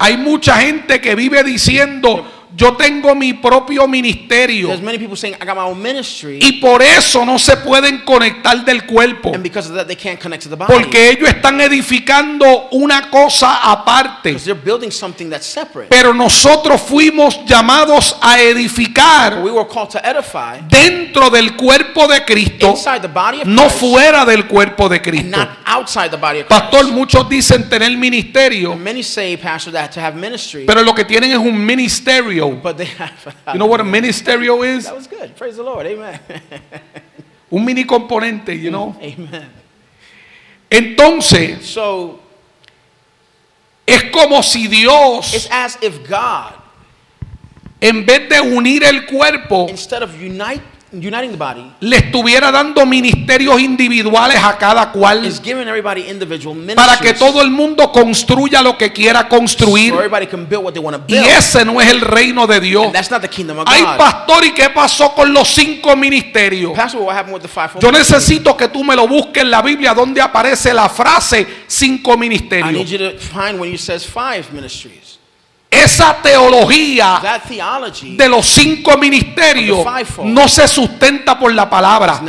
[0.00, 2.24] Hay mucha gente que vive diciendo,
[2.56, 4.68] yo tengo mi propio ministerio.
[4.68, 6.38] There's many people saying, I got my own ministry.
[6.42, 9.34] Y por eso no se pueden conectar del cuerpo.
[9.34, 10.72] and because of that, they can't connect to the body.
[10.72, 14.30] Porque ellos están edificando una cosa aparte.
[14.30, 15.88] because they're building something that's separate.
[15.90, 22.24] Pero nosotros fuimos llamados a edificar we were called to edify dentro del cuerpo de
[22.24, 25.36] Cristo, inside the body of no Christ fuera del cuerpo de and Cristo.
[25.36, 26.70] not outside the body of Christ.
[26.70, 30.94] Pastor, muchos dicen tener ministerio, And many say, Pastor, that to have ministry, pero lo
[30.94, 32.37] que tienen es un ministerio.
[32.62, 33.36] but they have.
[33.52, 34.84] You know what a ministerio is?
[34.84, 35.34] That was good.
[35.36, 35.86] Praise the Lord.
[35.86, 36.18] Amen.
[37.50, 38.94] Un mini componente, you know.
[39.00, 39.48] Amen.
[40.70, 42.20] Entonces, So
[43.86, 46.52] es como si Dios, it's as if God,
[47.80, 50.62] en vez de unir el cuerpo, instead of unite,
[50.92, 56.56] uniting the body, le estuviera dando ministerios individuales a cada cual is giving everybody individual
[56.74, 59.92] para que ministries todo el mundo construya lo que quiera so construir.
[59.92, 62.86] everybody can build what they want to Y ese no es el reino de Dios.
[62.86, 63.98] And that's not the kingdom of Ay, God.
[63.98, 66.72] pastor, ¿y qué pasó con los cinco ministerios?
[66.74, 67.70] Pastor, what happened with the five?
[67.80, 72.12] Yo necesito que tú me lo busques en la Biblia donde aparece la frase cinco
[72.14, 72.90] I need ministerios.
[72.90, 75.17] you to find when you says five ministries.
[75.70, 77.20] Esa teología
[78.02, 79.84] de los cinco ministerios
[80.24, 82.22] no se sustenta por la palabra.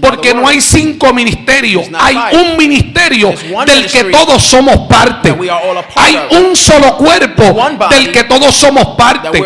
[0.00, 3.32] Porque no hay cinco ministerios, hay un ministerio
[3.64, 5.34] del que todos somos parte.
[5.96, 7.42] Hay un solo cuerpo
[7.88, 9.42] del que todos somos parte.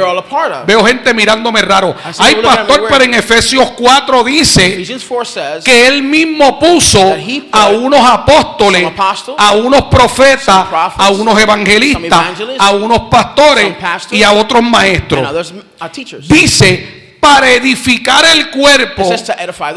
[0.67, 1.95] Veo gente mirándome raro.
[2.05, 5.25] I see Ay, people looking at me pastor, pero en Efesios 4 dice Ephesians 4
[5.25, 7.15] says que él mismo puso
[7.53, 8.93] a unos apóstoles,
[9.39, 10.67] a unos profetas,
[10.97, 12.27] a unos evangelistas,
[12.59, 15.53] a unos pastores pastores y a otros maestros.
[15.93, 16.27] teachers.
[16.27, 19.03] Dice, para edificar el cuerpo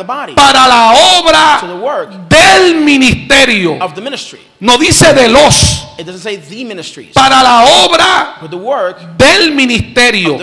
[0.06, 1.62] body, para la obra
[2.30, 3.78] del ministerio.
[4.60, 5.88] No dice de los,
[7.14, 8.38] para la obra
[9.18, 10.38] del ministerio.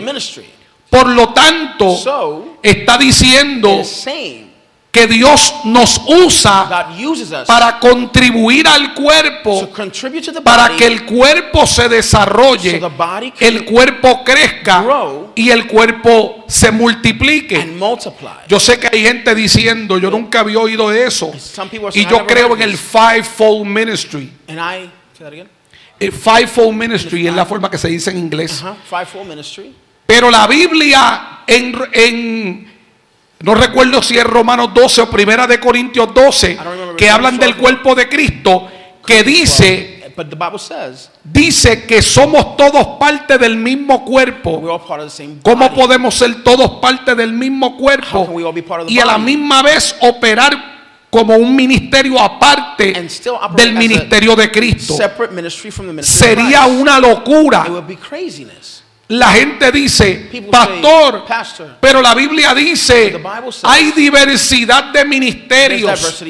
[0.91, 4.46] Por lo tanto, So, está diciendo saying
[4.97, 6.87] que Dios nos usa
[7.47, 9.69] para contribuir al cuerpo,
[10.43, 12.81] para que el cuerpo se desarrolle,
[13.41, 14.83] el cuerpo crezca
[15.35, 17.77] y el cuerpo se multiplique.
[18.49, 21.31] Yo sé que hay gente diciendo, yo nunca había oído de eso.
[21.93, 24.33] Y yo "I never creo en el this." fivefold ministry.
[25.99, 28.63] El fivefold ministry es la forma que se dice en inglés.
[28.63, 28.75] Uh-huh.
[28.89, 29.75] Fivefold ministry.
[30.07, 32.76] Pero la Biblia en, en-
[33.41, 37.39] no recuerdo si es Romanos 12 o Primera de Corintios 12 don't remember que hablan
[37.39, 38.69] del cuerpo de Cristo
[39.05, 39.97] que dice
[41.23, 44.81] dice que somos todos parte del mismo cuerpo.
[45.43, 48.27] ¿Cómo podemos ser todos parte del mismo cuerpo
[48.89, 50.77] y a la misma vez operar
[51.11, 53.09] como un ministerio aparte
[53.57, 54.97] del ministerio de Cristo?
[56.03, 57.67] Sería una locura.
[59.09, 61.25] La gente dice, pastor,
[61.81, 63.23] pero la Biblia dice,
[63.63, 66.25] hay diversidad de ministerios.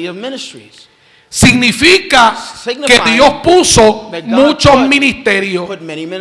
[1.29, 2.37] Significa
[2.85, 5.67] que Dios puso muchos ministerios.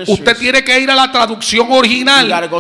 [0.09, 2.51] Usted tiene que ir a la traducción original.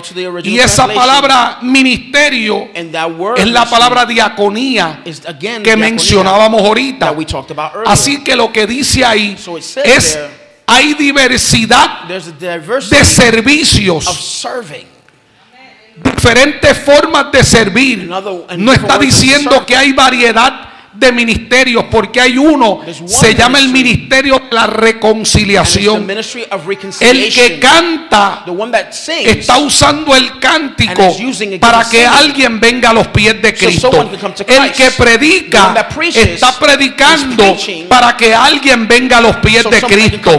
[0.44, 5.02] Y esa palabra ministerio es la palabra diaconía
[5.64, 7.14] que mencionábamos ahorita.
[7.86, 9.36] Así que lo que dice ahí
[9.84, 10.18] es,
[10.66, 14.42] hay diversidad de servicios.
[15.96, 18.08] diferentes formas de servir.
[18.58, 24.38] No está diciendo que hay variedad de ministerios, porque hay uno, se llama el ministerio
[24.38, 26.08] de la reconciliación.
[27.00, 28.44] El que canta
[29.24, 31.16] está usando el cántico
[31.60, 33.90] para que alguien venga a los pies de Cristo.
[34.46, 37.56] El que predica está predicando
[37.88, 40.38] para que alguien venga a los pies de Cristo.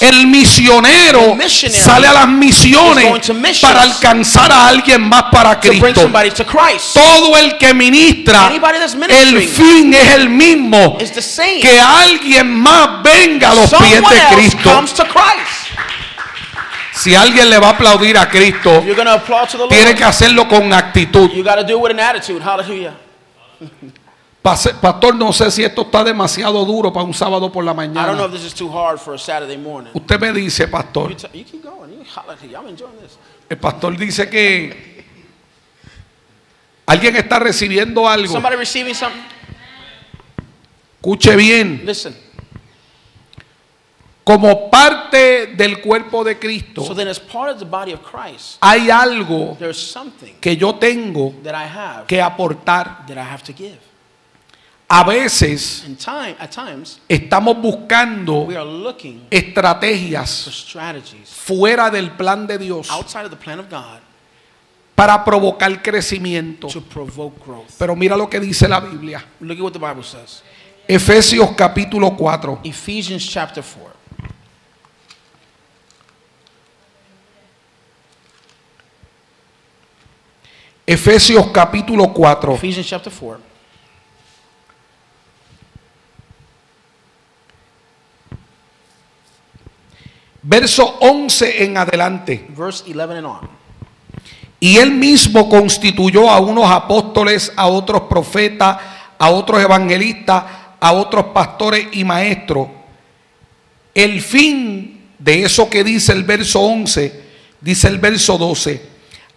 [0.00, 3.30] El misionero sale a las misiones
[3.60, 6.10] para alcanzar a alguien más para Cristo.
[6.94, 8.50] Todo el que ministra,
[9.08, 10.98] el ministering fin es el mismo.
[11.60, 14.72] Que alguien más venga a los pies de Cristo.
[14.72, 15.60] comes to Christ.
[16.92, 18.84] Si alguien le va a aplaudir a Cristo,
[19.68, 21.30] tiene que hacerlo con actitud.
[24.42, 28.28] Pastor, no sé si esto está demasiado duro para un sábado por la mañana.
[29.94, 31.16] Usted me dice, pastor.
[33.48, 35.04] El pastor dice que
[36.86, 38.40] alguien está recibiendo algo.
[41.00, 41.82] Escuche bien.
[41.84, 42.14] Listen.
[44.22, 48.58] Como parte del cuerpo de Cristo, So then, as part of the body of Christ,
[48.62, 53.06] hay algo there's something que yo tengo that I have que aportar.
[53.08, 53.78] that I have to give.
[54.92, 61.90] A veces And time, at times, estamos buscando we are looking for estrategias strategies fuera
[61.90, 64.00] del plan de Dios outside of the plan of God
[64.94, 66.68] para provocar crecimiento.
[66.68, 67.70] to provoke growth.
[67.78, 69.24] Pero mira lo que dice la Biblia.
[69.40, 70.42] Look at what the Bible says.
[70.92, 72.62] Efesios capítulo 4.
[72.64, 73.92] Ephesians chapter 4.
[80.84, 82.54] Efesios capítulo 4.
[82.54, 83.40] Ephesians chapter 4.
[90.42, 92.46] Verso 11 en adelante.
[92.48, 93.48] Verse 11 and on.
[94.58, 98.78] Y él mismo constituyó a unos apóstoles, a otros profetas,
[99.20, 102.68] a otros evangelistas, a otros pastores y maestros.
[103.94, 107.22] El fin de eso que dice el verso 11,
[107.60, 108.88] dice el verso 12,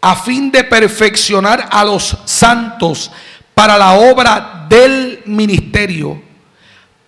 [0.02, 3.12] a fin de perfeccionar a los santos
[3.54, 6.22] para la obra del ministerio,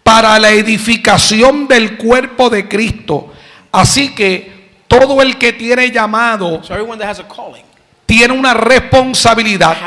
[0.03, 3.33] para la edificación del cuerpo de Cristo.
[3.71, 4.55] Así que
[4.87, 7.63] todo el que tiene llamado So everyone that has a calling
[8.05, 9.77] tiene una responsabilidad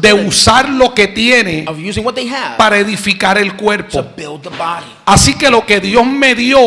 [0.00, 1.66] de usar lo que tiene
[2.56, 4.04] para edificar el to cuerpo.
[4.16, 4.86] build the body.
[5.04, 6.60] Así que lo que Dios me dio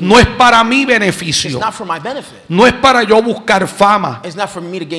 [0.00, 1.58] no es para mi beneficio,
[2.48, 4.20] no es para yo buscar fama,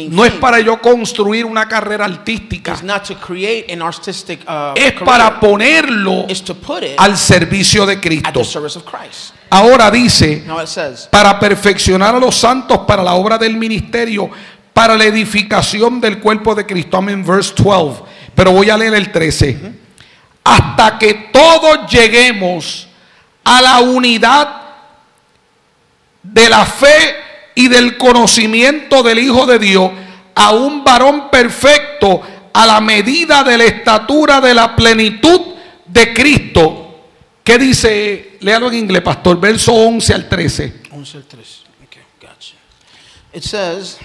[0.09, 6.25] no es para yo construir una carrera artística, uh, es para ponerlo
[6.97, 8.41] al servicio de Cristo.
[9.49, 10.43] Ahora dice,
[11.11, 14.29] para perfeccionar a los santos para la obra del ministerio,
[14.77, 16.97] para la edificación del cuerpo de Cristo.
[16.97, 18.03] Amén, verse 12.
[18.35, 19.57] Pero voy a leer el 13.
[20.43, 22.87] Hasta que todos lleguemos
[23.43, 24.61] a la unidad
[26.21, 27.15] de la fe
[27.55, 29.89] y del conocimiento del Hijo de Dios
[30.35, 32.21] a un varón perfecto
[32.53, 35.55] a la medida de la estatura de la plenitud
[35.87, 36.99] de Cristo.
[37.43, 38.37] ¿Qué dice?
[38.41, 40.73] Léalo en inglés, pastor, verso 11 al 13.
[40.91, 41.63] 11 al 3.
[41.87, 42.53] Okay, gotcha.
[43.33, 43.97] It says,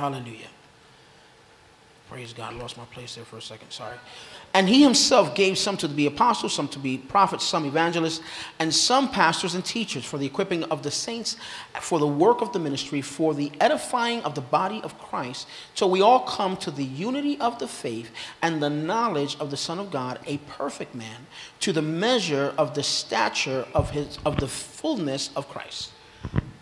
[0.00, 0.48] Hallelujah.
[2.08, 2.54] Praise God.
[2.54, 3.70] I Lost my place there for a second.
[3.70, 3.96] Sorry.
[4.54, 8.22] And he himself gave some to be apostles, some to be prophets, some evangelists,
[8.58, 11.36] and some pastors and teachers for the equipping of the saints,
[11.82, 15.90] for the work of the ministry, for the edifying of the body of Christ, till
[15.90, 19.78] we all come to the unity of the faith and the knowledge of the Son
[19.78, 21.26] of God, a perfect man,
[21.60, 25.90] to the measure of the stature of his of the fullness of Christ.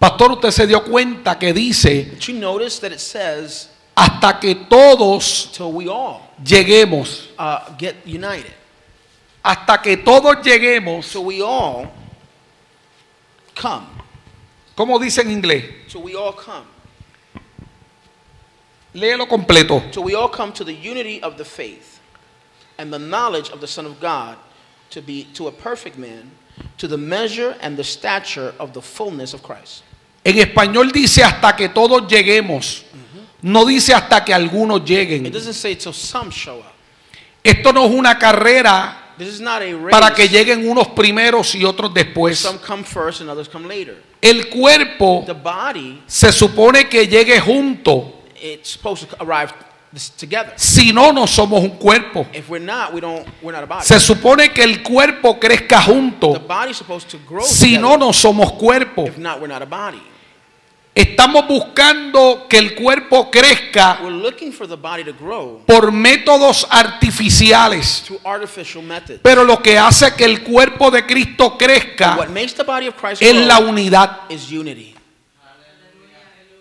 [0.00, 4.54] Pastor, usted se dio cuenta que dice But you notice that it says, hasta que
[4.68, 8.52] todos till we all lleguemos, uh, get united.
[9.44, 11.88] hasta que todos lleguemos, So we all
[13.56, 13.86] come.
[14.76, 15.64] ¿cómo dice en inglés?
[15.88, 16.64] So we all come.
[18.94, 19.82] Léelo completo.
[19.92, 22.00] So we all come to the unity of the faith
[22.78, 24.36] and the knowledge of the Son of God
[24.90, 26.30] to be to a perfect man,
[26.78, 29.82] to the measure and the stature of the fullness of Christ.
[30.24, 32.84] En español dice hasta que todos lleguemos.
[33.40, 35.32] No dice hasta que algunos It lleguen.
[35.32, 36.64] doesn't say till some show up.
[37.42, 39.90] Esto no es una carrera This is not a race.
[39.90, 42.38] para que lleguen unos primeros y otros después.
[42.38, 44.02] Some come first and others come later.
[44.20, 48.14] El cuerpo The body, se supone que llegue junto.
[50.18, 50.52] Together.
[50.56, 52.26] Si no, no somos un cuerpo.
[52.32, 53.26] If we're not, we don't.
[53.42, 53.84] We're not a body.
[53.86, 56.38] Se supone que el cuerpo crezca The junto.
[56.40, 57.44] body's supposed to grow.
[57.44, 57.80] Si together.
[57.82, 59.06] no, no somos cuerpo.
[59.06, 60.02] If not, we're not a body.
[60.94, 66.66] Estamos buscando que el cuerpo crezca We're looking for the body to grow por métodos
[66.68, 68.04] artificiales.
[68.24, 68.82] artificial.
[69.22, 72.18] Pero lo que hace que el cuerpo de Cristo crezca
[73.20, 74.22] es la unidad.
[74.28, 74.97] is unity.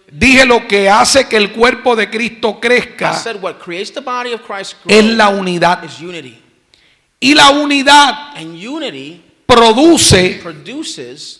[0.09, 3.99] Dije lo que hace que el cuerpo de Cristo I crezca said what creates the
[3.99, 5.83] body of Christ es la unidad.
[5.83, 6.41] is unity.
[7.19, 8.35] Y la unidad
[9.45, 10.41] produce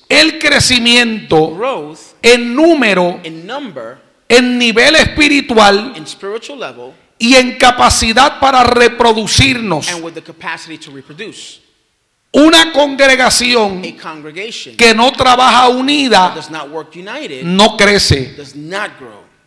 [0.10, 1.58] el crecimiento
[2.22, 5.94] en número, en nivel espiritual
[7.20, 9.88] y en capacidad para reproducirnos.
[12.32, 13.82] Una congregación
[14.78, 16.36] que no trabaja unida
[17.44, 18.36] no crece.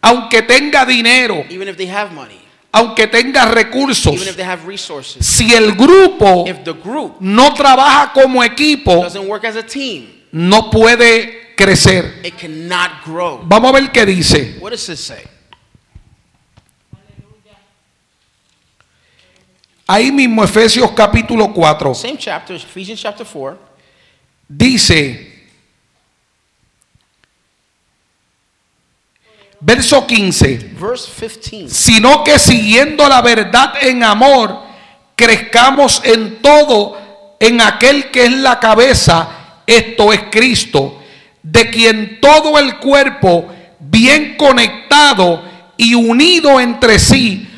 [0.03, 1.45] Aunque tenga dinero,
[2.73, 4.15] aunque tenga recursos,
[5.21, 6.47] si el grupo
[7.21, 9.07] no trabaja como equipo,
[10.33, 12.23] no puede crecer.
[13.45, 14.57] Vamos a ver qué dice.
[14.61, 15.23] What does this say?
[19.93, 23.59] Ahí mismo Efesios capítulo 4 Same chapter, Ephesians chapter 4.
[24.47, 25.49] dice,
[29.59, 31.75] verso 15, Verse 15.
[31.75, 34.61] sino que siguiendo la verdad en amor,
[35.17, 39.29] crezcamos en todo en aquel que es la cabeza,
[39.67, 41.03] esto es Cristo,
[41.43, 43.49] de quien todo el cuerpo,
[43.81, 45.43] bien conectado
[45.77, 47.50] y unido entre sí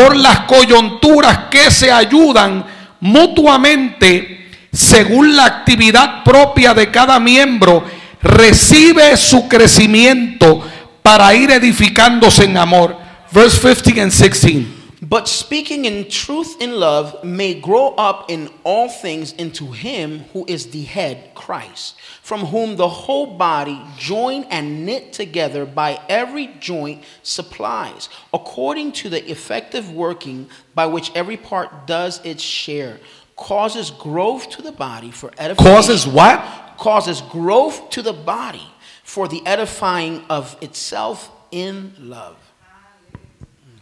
[0.00, 2.64] por las coyunturas que se ayudan
[3.00, 7.84] mutuamente según la actividad propia de cada miembro,
[8.22, 10.66] recibe su crecimiento
[11.02, 12.96] para ir edificándose en amor.
[13.30, 14.79] Verse 15 and 16.
[15.02, 20.44] But speaking in truth in love may grow up in all things into him who
[20.46, 26.48] is the head, Christ, from whom the whole body, joined and knit together by every
[26.60, 33.00] joint, supplies, according to the effective working by which every part does its share,
[33.36, 35.72] causes growth to the body for edification.
[35.72, 36.74] Causes what?
[36.76, 38.66] Causes growth to the body
[39.02, 42.36] for the edifying of itself in love.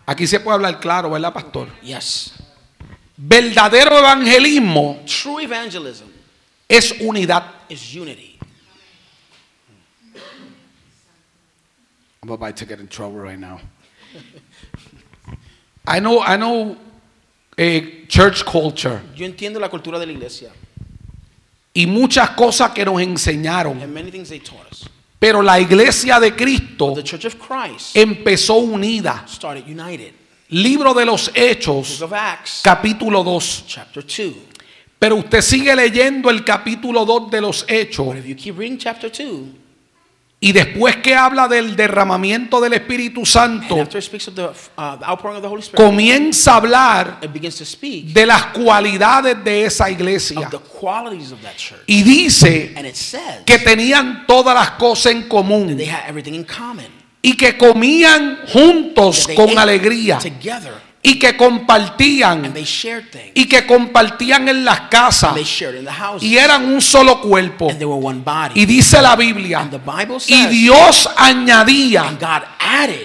[0.08, 1.68] Aquí se puede hablar claro, ¿verdad, pastor?
[1.82, 2.32] Yes.
[3.14, 6.06] Verdadero evangelismo True evangelism
[6.66, 7.42] es unidad.
[7.68, 8.38] is unity.
[12.22, 13.60] I'm about to get in trouble right now.
[15.86, 16.78] I know, I know
[17.58, 20.50] eh, church culture Yo entiendo la cultura de la iglesia
[21.74, 24.88] y muchas cosas que nos enseñaron, and many things they taught us.
[25.18, 26.94] Pero la iglesia de Cristo
[27.94, 29.24] empezó unida.
[30.50, 32.02] Libro de los Hechos,
[32.62, 33.64] capítulo 2.
[33.66, 34.32] chapter 2.
[34.98, 38.06] Pero usted sigue leyendo el capítulo 2 de los Hechos
[40.40, 47.20] Y después que habla del derramamiento del Espíritu Santo, the, uh, Spirit, comienza a hablar
[47.20, 50.38] de las cualidades de esa iglesia.
[50.38, 51.80] of the qualities of that church.
[51.86, 52.72] Y dice
[53.44, 55.76] que tenían todas las cosas en común
[57.20, 62.52] y que comían juntos con alegría together y que compartían
[63.34, 65.36] y que compartían en las casas
[66.20, 67.70] y eran un solo cuerpo.
[68.54, 69.68] Y dice la Biblia,
[70.26, 72.16] y Dios añadía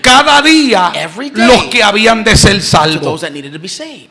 [0.01, 0.91] cada día
[1.33, 3.01] los que habían de ser salvos.
[3.01, 4.09] those that needed to be saved.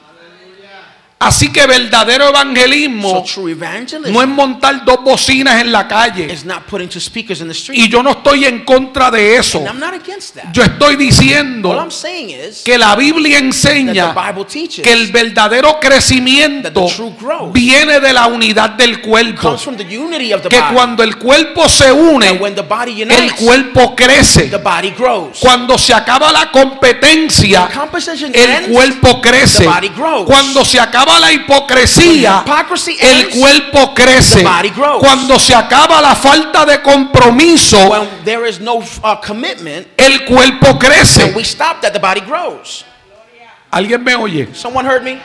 [1.23, 3.25] Así que verdadero evangelismo
[4.11, 6.37] no es montar dos bocinas en la calle.
[7.73, 9.64] Y yo no estoy en contra de eso.
[10.53, 11.89] Yo estoy diciendo
[12.64, 14.14] que la Biblia enseña
[14.83, 16.89] que el verdadero crecimiento
[17.53, 19.57] viene de la unidad del cuerpo.
[20.51, 24.51] Que cuando el cuerpo se une, el cuerpo crece.
[25.39, 27.68] Cuando se acaba la competencia,
[28.33, 29.68] el cuerpo crece.
[30.27, 32.44] Cuando se acaba la hipocresía,
[33.00, 34.44] el cuerpo crece.
[34.98, 41.34] Cuando se acaba la falta de compromiso, uh, commitment, el cuerpo crece.
[43.70, 44.48] ¿Alguien me oye?
[44.54, 45.20] Someone heard me?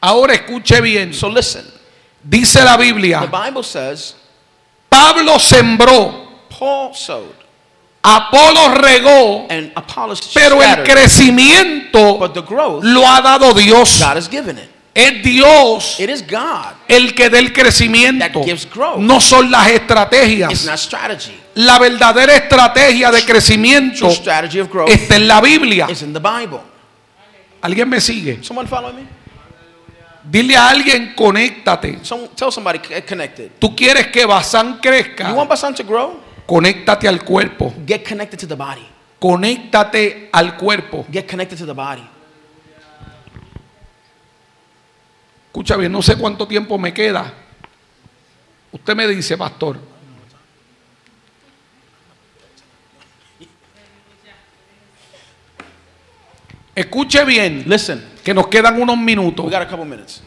[0.00, 1.14] Ahora escuche bien.
[1.14, 1.76] So listen.
[2.28, 4.16] Dice la The Biblia, Bible says,
[4.88, 7.36] Pablo sembró, Paul sowed,
[8.08, 9.72] Apolo regó, and
[10.32, 13.98] pero el crecimiento But the growth, lo ha dado Dios.
[13.98, 14.70] God has given it.
[14.94, 16.72] Es Dios It is God.
[16.88, 18.42] el que da el crecimiento.
[18.98, 20.64] No son las It's estrategias.
[20.64, 21.36] not strategy.
[21.54, 25.88] La verdadera estrategia de crecimiento True strategy of growth está en la Biblia.
[25.90, 26.60] is in the Bible.
[27.60, 28.38] ¿Alguien me sigue?
[28.42, 29.02] Someone follow me?
[30.22, 31.98] Dile a alguien, conéctate.
[32.02, 33.50] Some, tell somebody connected.
[33.58, 36.25] Tú quieres que Bazán crezca, You want Basan to grow?
[36.46, 37.74] Conéctate al cuerpo.
[37.86, 38.86] Get connected to the body.
[39.18, 41.04] Conéctate al cuerpo.
[41.10, 42.08] Get connected to the body.
[45.46, 47.32] Escucha bien, no sé cuánto tiempo me queda.
[48.72, 49.78] Usted me dice, pastor.
[56.74, 59.46] Escuche bien, Listen, que nos quedan unos minutos.
[59.46, 60.20] we got a couple minutes.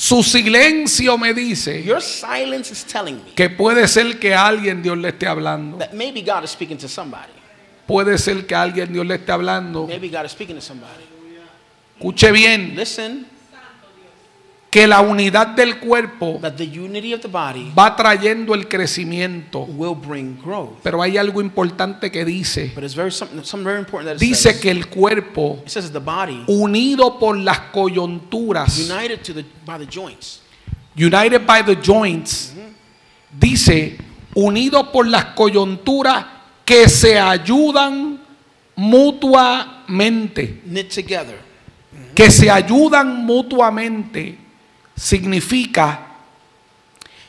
[0.00, 4.96] Su silencio me dice Your silence is telling me que puede ser que alguien Dios
[4.96, 5.76] le esté hablando.
[5.78, 7.32] that maybe God is speaking to somebody.
[7.84, 9.88] Puede ser que alguien Dios le esté hablando.
[9.88, 11.02] Maybe God is speaking to somebody.
[11.96, 13.26] Escuche bien, Listen,
[14.70, 19.60] que la unidad del cuerpo that the unity of the body va trayendo el crecimiento.
[19.66, 20.78] will bring growth.
[20.82, 22.72] Pero hay algo importante que dice.
[22.74, 24.60] But it's very something, something very important that it Dice says.
[24.60, 29.44] que el cuerpo It says that the body unido por las coyunturas, united to the
[29.64, 30.42] by the joints.
[30.94, 32.52] united by the joints,
[33.40, 33.96] dice,
[34.34, 36.26] unido por las coyunturas
[36.66, 38.20] que se ayudan
[38.76, 41.38] mutuamente, knit together.
[42.14, 44.36] que se ayudan mutuamente,
[44.98, 46.00] significa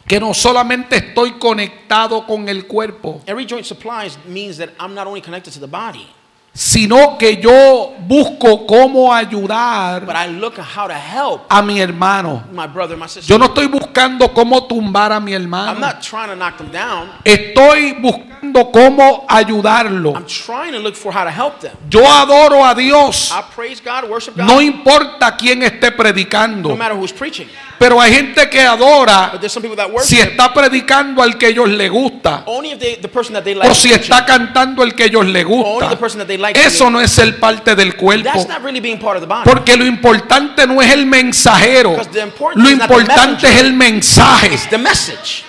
[0.07, 5.05] que no solamente estoy conectado con el cuerpo, Every joint supplies means that I'm not
[5.07, 6.07] only connected to the body,
[6.51, 12.43] sino que yo busco cómo ayudar I look at how to help a mi hermano.
[12.51, 13.31] my brother, my sister.
[13.31, 15.79] Yo no estoy buscando cómo tumbar a mi I'm hermano.
[15.79, 17.11] not trying to knock them down.
[17.23, 17.93] Estoy
[18.41, 20.13] buscando cómo ayudarlo.
[20.15, 21.71] I'm trying to look for how to help them.
[21.89, 23.31] Yo adoro a Dios.
[23.31, 26.75] I praise God, worship God, No importa quién esté no predicando.
[26.77, 27.47] matter who's preaching.
[27.77, 31.47] Pero hay gente que adora But there's some people that si está predicando al que
[31.47, 32.43] ellos les gusta.
[32.45, 35.05] only if they, the person that they like O is si está cantando el que
[35.05, 35.89] ellos Only gusta.
[35.89, 36.59] the person that they like.
[36.59, 38.23] Eso no es ser parte del cuerpo.
[38.25, 39.49] That's not really being part of the body.
[39.49, 41.91] Porque lo importante no es el mensajero.
[41.91, 43.65] Because the important Lo is not the importante es messenger.
[43.65, 44.53] el mensaje.
[44.53, 45.43] It's the message.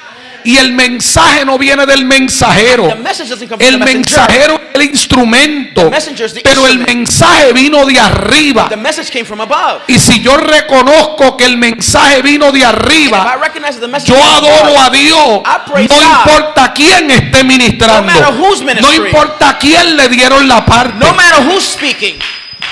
[0.45, 2.89] Y el mensaje no viene del mensajero.
[3.59, 5.91] El mensajero es el instrumento.
[6.43, 8.69] Pero el mensaje vino de arriba.
[9.87, 13.37] Y si yo reconozco que el mensaje vino de arriba,
[14.07, 15.41] yo adoro a Dios.
[15.89, 18.13] No importa quién esté ministrando.
[18.81, 20.95] No importa quién le dieron la parte.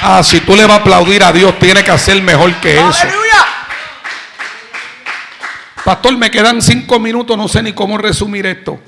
[0.01, 3.07] Ah, si tú le vas a aplaudir a Dios, tiene que hacer mejor que eso.
[5.89, 8.79] Pastor, me quedan cinco minutos, no sé ni cómo resumir esto.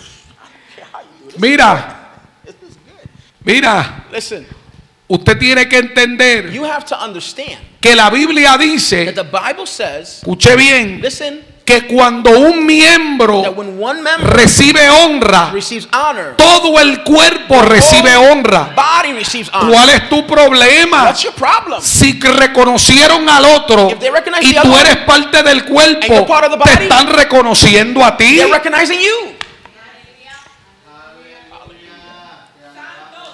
[1.39, 2.11] Mira,
[3.43, 4.05] mira,
[5.09, 6.53] usted tiene que entender
[7.81, 9.15] que la Biblia dice,
[10.03, 11.03] escuche bien,
[11.65, 13.55] que cuando un miembro
[14.19, 15.53] recibe honra,
[15.93, 18.75] honor, todo el cuerpo recibe honra.
[18.75, 21.05] ¿Cuál es tu problema?
[21.05, 21.81] What's your problem?
[21.81, 23.89] Si reconocieron al otro
[24.41, 26.27] y tú eres parte del cuerpo,
[26.65, 28.41] te están reconociendo a ti.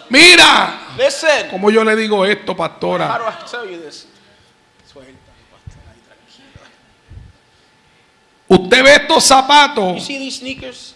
[0.09, 1.49] Mira, Listen.
[1.51, 3.19] como yo le digo esto, How pastora.
[3.19, 4.07] do I tell you this?
[8.49, 10.03] Usted ve estos You zapatos.
[10.07, 10.95] see these sneakers?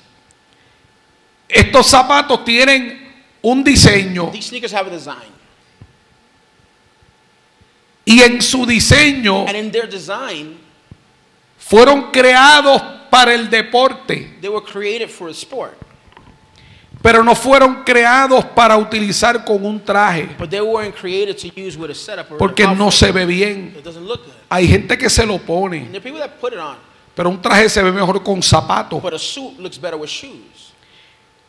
[1.49, 5.31] Estos zapatos tienen un diseño These sneakers have a design.
[8.05, 10.57] y en su diseño And in their design,
[11.59, 12.81] fueron creados
[13.11, 15.77] para el deporte, they were created for a sport.
[17.03, 21.77] pero no fueron creados para utilizar con un traje, But they weren't created to use
[21.77, 23.75] with a setup or porque no se ve bien.
[24.49, 25.89] Hay gente que se lo pone,
[27.21, 29.03] pero un traje se ve mejor con zapatos.
[29.03, 30.73] but a suit looks better with shoes.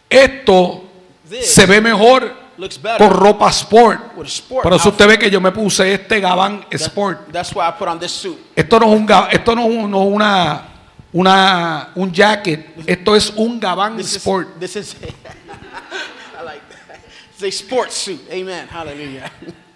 [0.10, 0.84] Esto
[1.30, 4.18] This se ve mejor looks better con ropa sport.
[4.18, 4.64] with a sport.
[4.64, 4.92] Por eso outfit.
[4.92, 7.32] usted ve que yo me puse este gabán That- sport.
[7.32, 8.38] That's why I put on this suit.
[8.54, 10.68] Esto no es un ga- esto no es un- no es una
[11.14, 14.60] una un jacket, esto es un gabán This is, sport.
[14.60, 17.00] this is I like that.
[17.34, 18.20] It's a sports suit.
[18.30, 18.68] Amen.
[18.68, 19.32] Hallelujah.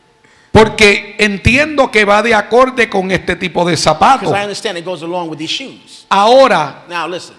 [0.56, 4.30] Porque entiendo que va de acorde con este tipo de zapatos.
[4.30, 6.06] Because I understand it goes along with these shoes.
[6.08, 7.36] Ahora, Now listen,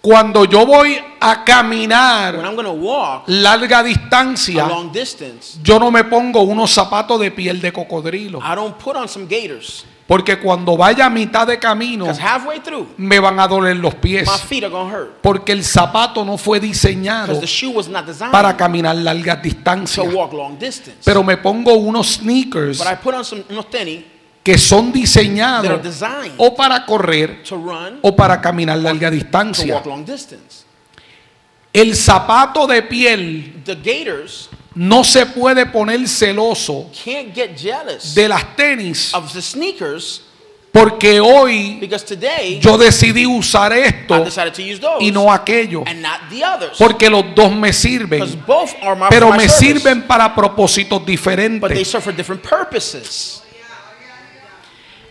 [0.00, 2.36] cuando yo voy a when caminar
[2.74, 8.38] walk larga distancia, distance, yo no me pongo unos zapatos de piel de cocodrilo.
[8.38, 9.84] I don't put on some gaiters.
[10.08, 12.06] Porque cuando vaya a mitad de camino,
[12.64, 14.26] through, me van a doler los pies.
[14.26, 15.20] my feet are going to hurt.
[15.20, 19.42] Porque el zapato no fue diseñado Because the shoe was not designed para caminar largas
[19.42, 20.10] distancias.
[20.14, 21.02] walk long distance.
[21.04, 22.82] Pero me pongo unos sneakers
[23.22, 24.02] some unos tenis
[24.42, 25.78] que son diseñados
[26.38, 29.82] o para correr run, o para caminar larga distancia.
[31.80, 38.28] El zapato de piel The gators no se puede poner celoso can't get jealous de
[38.28, 40.22] las tenis of the sneakers
[40.72, 45.32] porque hoy because today yo decidí usar I esto decided to use those y no
[45.32, 45.82] aquello.
[45.86, 46.76] and not the others.
[46.78, 51.00] Porque los dos me sirven, both are my, pero my me service, sirven para propósitos
[51.00, 51.88] but they diferentes.
[51.88, 53.42] serve for different purposes.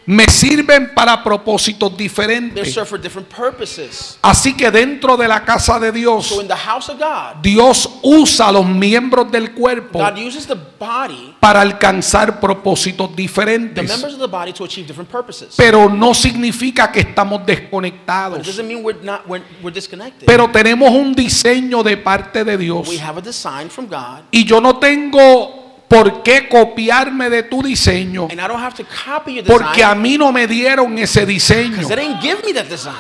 [0.10, 2.74] Me sirven para propósitos They diferentes.
[2.74, 4.18] serve for different purposes.
[4.22, 7.89] Así que dentro de la casa de Dios, So in the house of God, Dios
[8.01, 13.84] usa a los miembros del cuerpo God uses the body, para alcanzar propósitos diferentes.
[13.86, 15.55] members of the body, to achieve different purposes.
[15.58, 18.45] Pero no significa que estamos desconectados.
[18.45, 20.26] doesn't mean we're not we're, we're disconnected.
[20.26, 22.88] Pero tenemos un diseño de parte de Dios.
[22.88, 27.62] we have a design from God, Y yo no tengo por qué copiarme de tu
[27.64, 28.28] diseño.
[28.30, 31.26] and I don't have to copy your design Porque a mí no me dieron ese
[31.26, 31.88] diseño.
[31.88, 32.96] they didn't give me that design.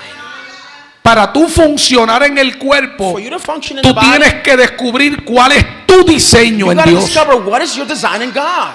[1.01, 4.57] Para tú funcionar en el cuerpo, For you to function in tú body, tienes que
[4.57, 7.05] descubrir cuál es tu diseño you en Dios.
[7.05, 8.73] discover what is your design in God.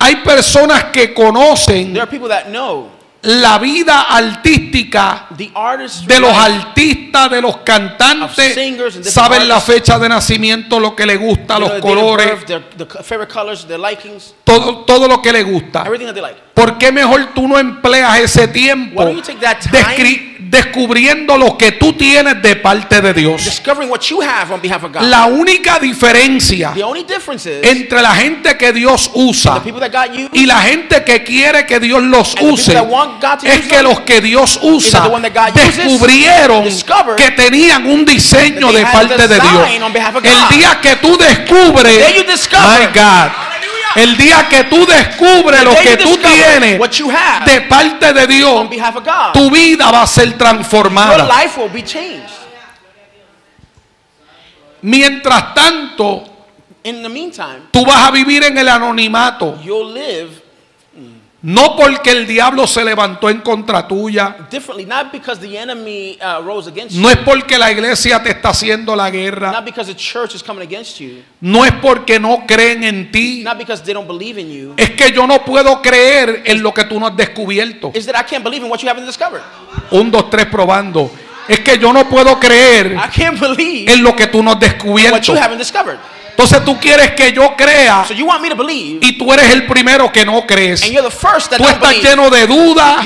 [0.00, 2.90] Hay personas que conocen There are people that know
[3.22, 8.58] la vida artística de los artistas, de los cantantes,
[9.04, 12.44] saben la fecha de nacimiento, lo que le gusta, los colores,
[14.44, 15.84] todo, todo lo que le gusta.
[16.54, 22.42] ¿Por qué mejor tú no empleas ese tiempo Why don't descubriendo lo que tú tienes
[22.42, 23.62] de parte de Dios?
[25.00, 26.74] La única diferencia
[27.62, 29.62] entre la gente que Dios usa
[30.34, 32.76] y la gente que quiere que Dios los use
[33.44, 35.10] es que los que Dios usa
[35.54, 36.64] descubrieron
[37.16, 39.68] que tenían un diseño de parte de Dios.
[40.22, 41.96] El día que tú descubres,
[42.60, 43.30] my God,
[43.96, 46.80] el día que tú descubres lo que tú tienes
[47.44, 48.68] de parte de Dios,
[49.32, 51.28] tu vida va a ser transformada.
[54.82, 56.24] Mientras tanto,
[57.70, 59.58] tú vas a vivir en el anonimato.
[59.62, 60.41] you'll live
[61.44, 64.36] No porque el diablo se levantó en contra tuya.
[64.86, 68.50] not because the enemy uh, rose against No you, es porque la iglesia te está
[68.50, 69.50] haciendo la guerra.
[69.50, 73.42] not because the church is coming against you, No es porque no creen en ti.
[73.42, 74.74] not because they don't believe in you.
[74.76, 77.90] Es que yo no puedo creer en lo que tú no has descubierto.
[77.92, 79.42] Is that I can't believe in what you haven't discovered.
[79.90, 81.10] Un, dos, tres probando.
[81.48, 84.58] Es que yo no puedo creer I can't believe en lo que tú no has
[84.58, 85.32] what descubierto.
[86.42, 89.48] Entonces tú quieres que yo crea So you want me to believe, y tú eres
[89.50, 90.82] el primero que no crees.
[90.82, 92.08] and you're the first that Tú estás believe.
[92.08, 93.04] lleno de dudas,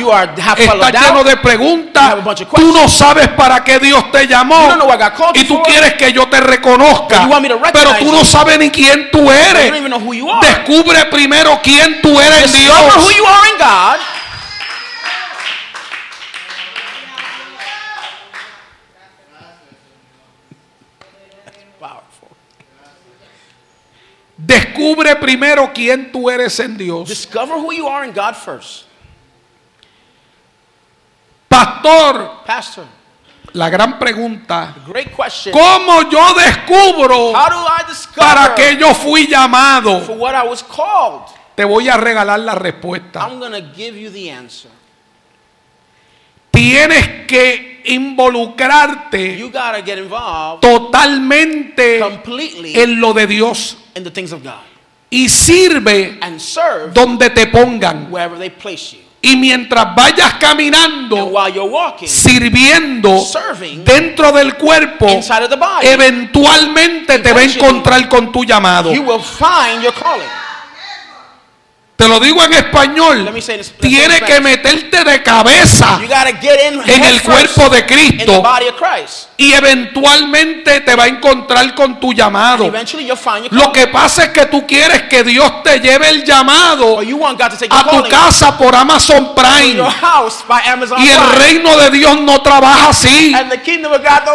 [0.56, 2.14] estás lleno de preguntas,
[2.54, 4.68] tú no sabes para qué Dios te llamó
[5.34, 5.66] y tú for.
[5.66, 7.28] quieres que yo te reconozca,
[7.74, 9.70] pero tú no sabes ni quién tú eres.
[10.40, 12.74] Descubre primero quién tú eres en Dios.
[24.46, 27.08] Descubre primero quién tú eres en Dios.
[27.08, 28.84] Discover who you are in God first.
[31.48, 32.84] Pastor, Pastor,
[33.54, 35.52] la gran pregunta, great question.
[35.52, 39.98] ¿cómo yo descubro How do I para que yo fui for llamado.
[40.16, 41.24] what I was called.
[41.56, 43.26] Te voy a regalar la respuesta.
[43.26, 44.70] I'm to give you the answer.
[46.52, 54.04] Tienes que involucrarte You got to get involved totalmente completely en lo de Dios in
[54.04, 54.62] the things of God
[55.10, 58.08] y sirve and serve donde te pongan.
[58.10, 59.00] wherever they place you.
[59.22, 65.50] Y mientras vayas And caminando, while you're walking sirviendo Serving dentro del cuerpo, inside of
[65.50, 68.92] the body, eventualmente te va a encontrar con tu llamado.
[68.92, 70.28] you will find your calling.
[71.96, 73.30] Te lo digo en español.
[73.42, 78.42] Say que meterte de cabeza en el cuerpo de Cristo
[79.38, 82.70] y eventualmente te va a encontrar con tu llamado.
[83.50, 86.98] Lo que pasa es que tú quieres que Dios te lleve el llamado
[87.70, 89.82] a tu casa por Amazon Prime.
[90.98, 93.34] Y el reino de Dios no trabaja así.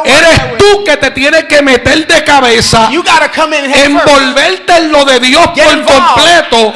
[0.03, 2.89] Eres tú que te tienes que meter de cabeza,
[3.83, 6.73] envolverte en lo de Dios por completo.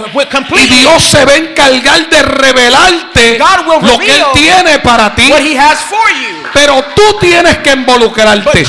[0.75, 5.32] Y Dios se va a encargar de revelarte lo que Él tiene para ti.
[6.54, 8.66] Pero tú tienes que involucrarte.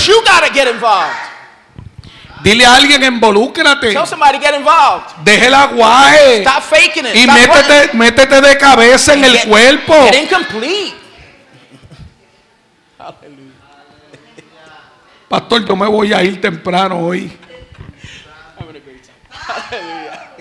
[2.43, 3.93] Dile a alguien, involúcrate.
[3.93, 5.05] Tell somebody get involved.
[5.25, 6.43] Deje el aguaje.
[6.43, 7.15] Stop faking it.
[7.17, 7.49] Y Stop running.
[7.49, 9.95] métete, métete de cabeza en el Get- cuerpo.
[10.05, 10.95] Get incomplete.
[12.99, 13.53] Hallelujah.
[15.29, 17.37] Pastor, yo me voy a ir temprano hoy.
[18.61, 19.17] Having a great time.
[19.31, 20.36] Hallelujah.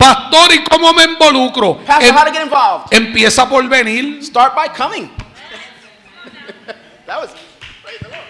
[0.00, 1.76] Pastor, ¿y cómo me involucro?
[1.84, 2.86] Pastor, Em- how to get involved?
[2.90, 4.24] empieza por venir.
[4.24, 5.10] Start by coming.
[7.06, 7.30] that was.
[7.82, 8.24] praise the Lord.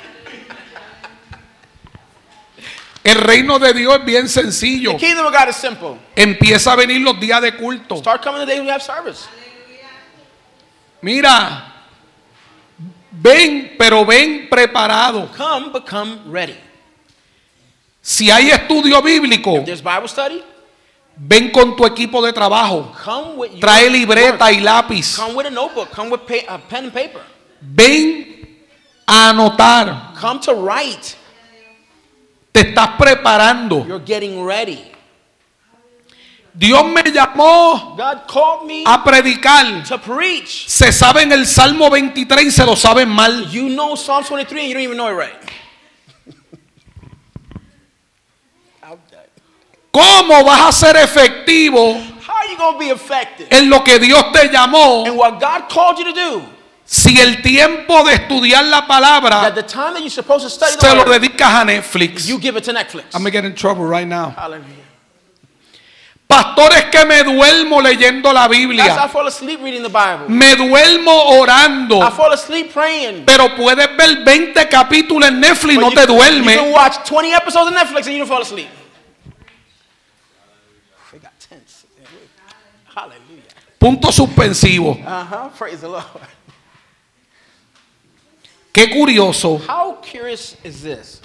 [3.05, 4.93] El reino de Dios es bien sencillo.
[4.93, 5.97] The kingdom of God is simple.
[6.17, 7.99] Empieza a venir los días de culto.
[7.99, 9.29] Start coming the day we have service.
[11.03, 11.73] Mira,
[13.13, 15.31] ven, pero ven preparado.
[15.37, 16.57] Come, but come ready.
[18.03, 20.43] Si hay estudio bíblico, If there's Bible study,
[21.21, 22.93] ven con tu equipo de trabajo.
[23.61, 25.17] Trae libreta y lápiz.
[25.17, 25.91] Come with a notebook.
[25.91, 27.23] Come with a pen and paper.
[27.61, 28.59] Ven
[29.07, 30.15] a anotar.
[30.19, 31.17] Come to write.
[32.53, 33.87] Te estás preparando.
[33.87, 34.87] You're getting ready.
[36.53, 39.87] Dios me llamó God me a predicar.
[39.87, 40.67] to preach.
[40.67, 43.49] Se sabe en el Salmo 23 y se lo saben mal.
[43.51, 45.51] You know Psalm 23 and you don't even know it right.
[48.81, 48.99] How
[49.93, 51.95] ¿Cómo vas a ser efectivo
[52.29, 55.69] are you going to be effective en lo que Dios te llamó in what God
[55.69, 56.43] called you to do?
[56.85, 60.89] si el tiempo de estudiar la palabra the time that you're supposed to study se
[60.89, 62.27] the lo dedicas a Netflix?
[62.27, 63.15] you give it to Netflix.
[63.15, 64.31] I'm gonna get in trouble right now.
[64.31, 64.87] Hallelujah.
[66.31, 69.09] Pastores que me duermo leyendo la how I Biblia.
[69.09, 70.29] fall asleep reading the Bible.
[70.29, 71.11] Me duermo
[71.41, 72.01] orando.
[72.01, 73.25] I fall asleep praying.
[73.27, 76.73] Pero puedes ver 20 capítulos en Netflix y But no you, te You can duermes.
[76.73, 78.69] watch 20 episodes of Netflix and you don't fall asleep.
[81.11, 81.85] They got tense.
[82.95, 83.43] Hallelujah.
[83.81, 84.91] Punto suspensivo.
[84.91, 85.49] Uh huh.
[85.57, 86.05] Praise the Lord.
[88.73, 91.21] Qué curioso How curious is this?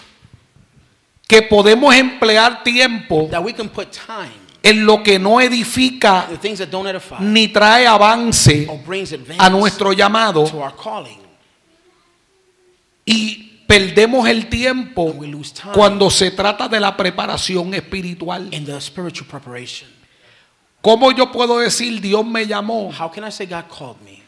[1.27, 4.31] que podemos emplear tiempo That we can put time
[4.63, 9.49] en lo que no edifica that don't edify ni trae avance or brings advance a
[9.49, 11.19] nuestro llamado to our calling.
[13.05, 15.13] y perdemos el tiempo
[15.73, 18.47] cuando se trata de la preparación espiritual.
[18.51, 19.94] in the spiritual preparation.
[20.85, 24.21] ¿Cómo yo puedo decir Dios me llamó How can I say God called me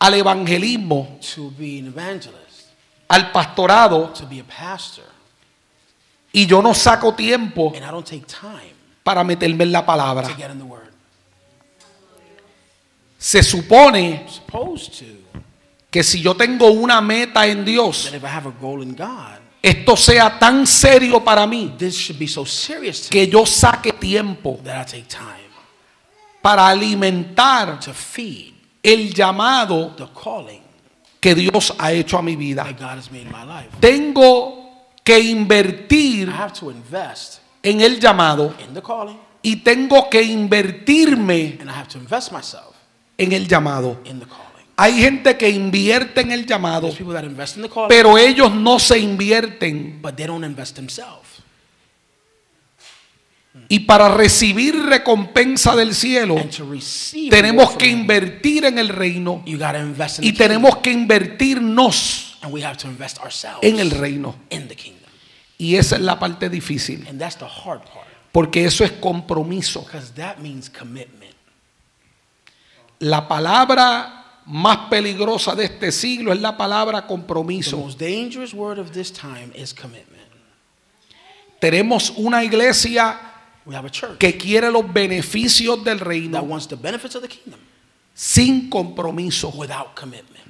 [0.00, 2.68] al evangelismo, to be an evangelist,
[3.06, 5.04] al pastorado to be a pastor,
[6.32, 8.72] y yo no saco tiempo and I don't take time
[9.04, 10.26] para meterme en la palabra?
[10.26, 10.88] to get in the Word?
[13.18, 15.04] Se supone to.
[15.90, 18.94] que si yo tengo una meta en Dios, That if I have a goal in
[18.94, 23.92] God, esto sea tan serio para mí this should be so serious que yo saque
[23.92, 25.48] tiempo that I take time
[26.42, 30.62] para alimentar to feed el llamado the calling
[31.20, 32.64] que Dios ha hecho a mi vida.
[32.64, 33.68] that God has made in my life.
[33.80, 40.08] Tengo que I invertir have to invest en el llamado in the calling, y tengo
[40.08, 42.76] que invertirme and I have to invest myself
[43.16, 43.98] en el llamado.
[44.04, 44.47] in the calling.
[44.80, 46.88] Hay gente que invierte en el llamado,
[47.88, 50.00] pero ellos no se invierten.
[50.00, 51.26] but they don't invest themselves.
[53.68, 56.36] Y para recibir recompensa del cielo,
[57.28, 62.38] tenemos que invertir en el reino you got to invest in y tenemos que invertirnos
[62.42, 64.36] and we have to invest ourselves en el reino.
[64.50, 65.10] in the kingdom.
[65.58, 69.80] Y esa es la parte difícil, And that's the hard part, porque eso es compromiso.
[69.82, 71.34] because that means commitment.
[73.00, 74.17] La palabra
[74.48, 77.76] más peligrosa de este siglo es la palabra The compromiso.
[77.78, 80.18] most dangerous word of this time is commitment.
[81.60, 83.20] Tenemos una iglesia
[83.66, 87.28] We have a que quiere los beneficios del that reino wants the benefits of the
[87.28, 87.60] kingdom
[88.14, 89.50] sin compromiso.
[89.54, 90.44] without commitment.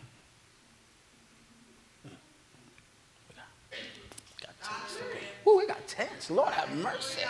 [5.47, 6.31] Ooh, we got tense.
[6.31, 7.23] Lord have mercy.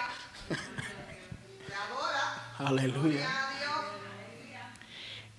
[2.58, 3.26] Hallelujah.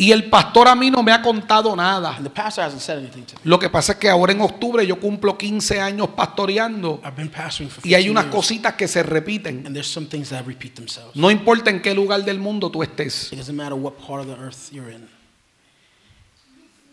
[0.02, 2.16] Y el pastor a mí no me ha contado nada.
[2.16, 3.41] And the pastor hasn't said anything to me.
[3.43, 7.30] Lo que pasa es que ahora en octubre yo cumplo 15 años pastoreando I've been
[7.30, 9.66] pastoring for y hay 15 unas years, cositas que se repiten.
[9.68, 11.14] and there's some things that repeat themselves.
[11.18, 13.34] No importa en qué lugar del mundo tú estés.
[13.34, 15.06] It doesn't matter what part of the earth you're in.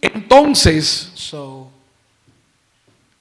[0.02, 1.70] Entonces, So,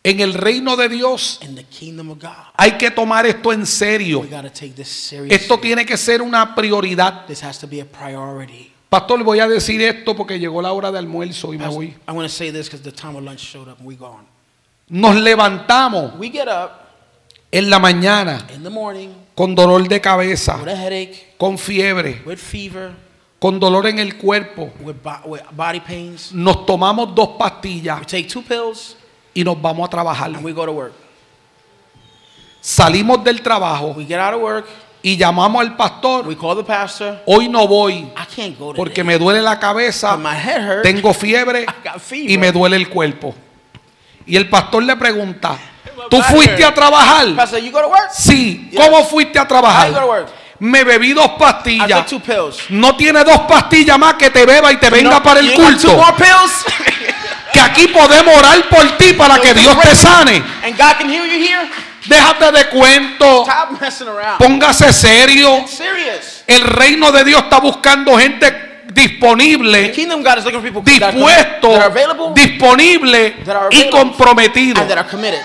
[0.03, 3.65] en el reino de Dios in the kingdom of God, hay que tomar esto en
[3.67, 4.25] serio.
[5.29, 7.25] Esto tiene que ser una prioridad.
[7.27, 8.71] This has to be a priority.
[8.89, 11.87] Pastor, voy a decir esto porque llegó la hora de almuerzo y me Pastor, voy.
[12.07, 14.25] I want to say this because the time of lunch showed up and we gone.
[14.87, 16.81] Nos levantamos We get up
[17.51, 22.21] en la mañana in the morning con dolor de cabeza, with a headache, con fiebre,
[22.25, 22.93] with fever,
[23.39, 24.71] con dolor en el cuerpo.
[24.79, 26.31] with, bo- with body pains.
[26.31, 28.95] Nos tomamos dos pastillas We take two pills
[29.33, 30.27] y nos vamos a trabajar.
[30.35, 30.93] and we go to work.
[32.61, 34.67] Salimos del trabajo We get out of work.
[35.05, 36.27] Y llamamos al pastor.
[36.27, 37.21] We call the pastor.
[37.27, 40.81] Hoy no voy I can't go porque me duele la cabeza, My head hurts.
[40.81, 41.67] tengo fiebre
[42.11, 43.35] y me duele el cuerpo.
[44.25, 45.59] Y el pastor le pregunta,
[46.09, 47.35] ¿tú fuiste a trabajar?
[47.35, 48.09] Pastor, you go to work?
[48.11, 48.67] Sí.
[48.71, 48.81] Yes.
[48.83, 50.05] ¿Cómo fuiste a you go to trabajar?
[50.05, 50.27] work?
[50.57, 52.05] Me bebí dos I took pastillas.
[52.07, 52.57] two pills.
[52.69, 55.55] No tiene dos pastillas más que te beba y te venga No, para el got
[55.55, 55.97] two culto.
[55.97, 56.65] more pills?
[57.53, 60.43] Que aquí podemos orar por ti para que Dios te sane.
[60.63, 61.69] And God can heal you here?
[62.07, 63.43] Déjate de cuento.
[63.43, 64.37] Stop messing around.
[64.39, 65.65] Póngase serio.
[66.47, 68.51] El reino de Dios está buscando gente
[68.95, 72.33] The disponible, kingdom of God is looking for people that are, dispuesto, that are available
[72.33, 73.11] disponible
[73.43, 74.79] that are y comprometido.
[74.79, 75.41] and that are committed.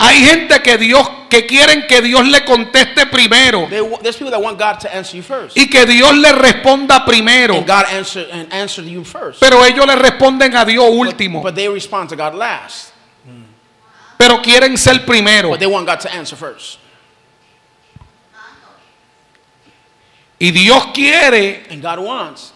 [0.00, 3.80] Hay gente que Dios que quieren que Dios le conteste primero They,
[4.30, 5.56] that want God to answer you first.
[5.56, 9.40] y que Dios le responda primero, And God answer and answer you first.
[9.40, 12.90] pero ellos le responden a Dios último, But they respond to God last.
[14.24, 15.50] Pero quieren ser primero.
[15.50, 16.78] But they want God to answer first.
[20.38, 22.52] Y Dios quiere And God wants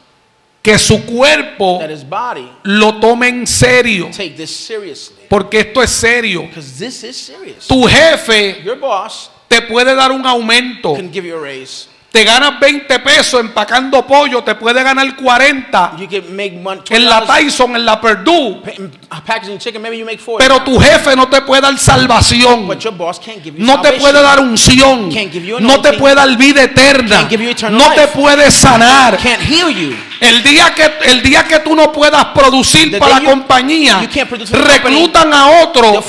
[0.62, 5.26] que su cuerpo that his body lo tome en serio, take this seriously.
[5.28, 6.42] porque esto es serio.
[6.42, 7.68] Because this is serious.
[7.68, 10.96] Tu jefe Your boss te puede dar un aumento.
[10.96, 11.88] can give you a raise.
[12.10, 16.80] Te ganas 20 pesos empacando pollo, te puede ganar 40 You can make money.
[16.88, 18.62] en la $20 Tyson, en la Purdue,
[19.08, 20.38] pa- packaging chicken, maybe you make 40.
[20.38, 23.82] pero tu jefe no te puede dar salvación, But your boss can't give you no
[23.82, 27.44] te puede dar unción, Can't give you no te puede dar vida eterna, Can't give
[27.44, 29.18] you eternal no te puede sanar.
[29.18, 29.94] Can't heal you.
[30.20, 34.08] El día que el día que tú no puedas producir The para la compañía, you
[34.12, 36.02] can't produce for the reclutan a otro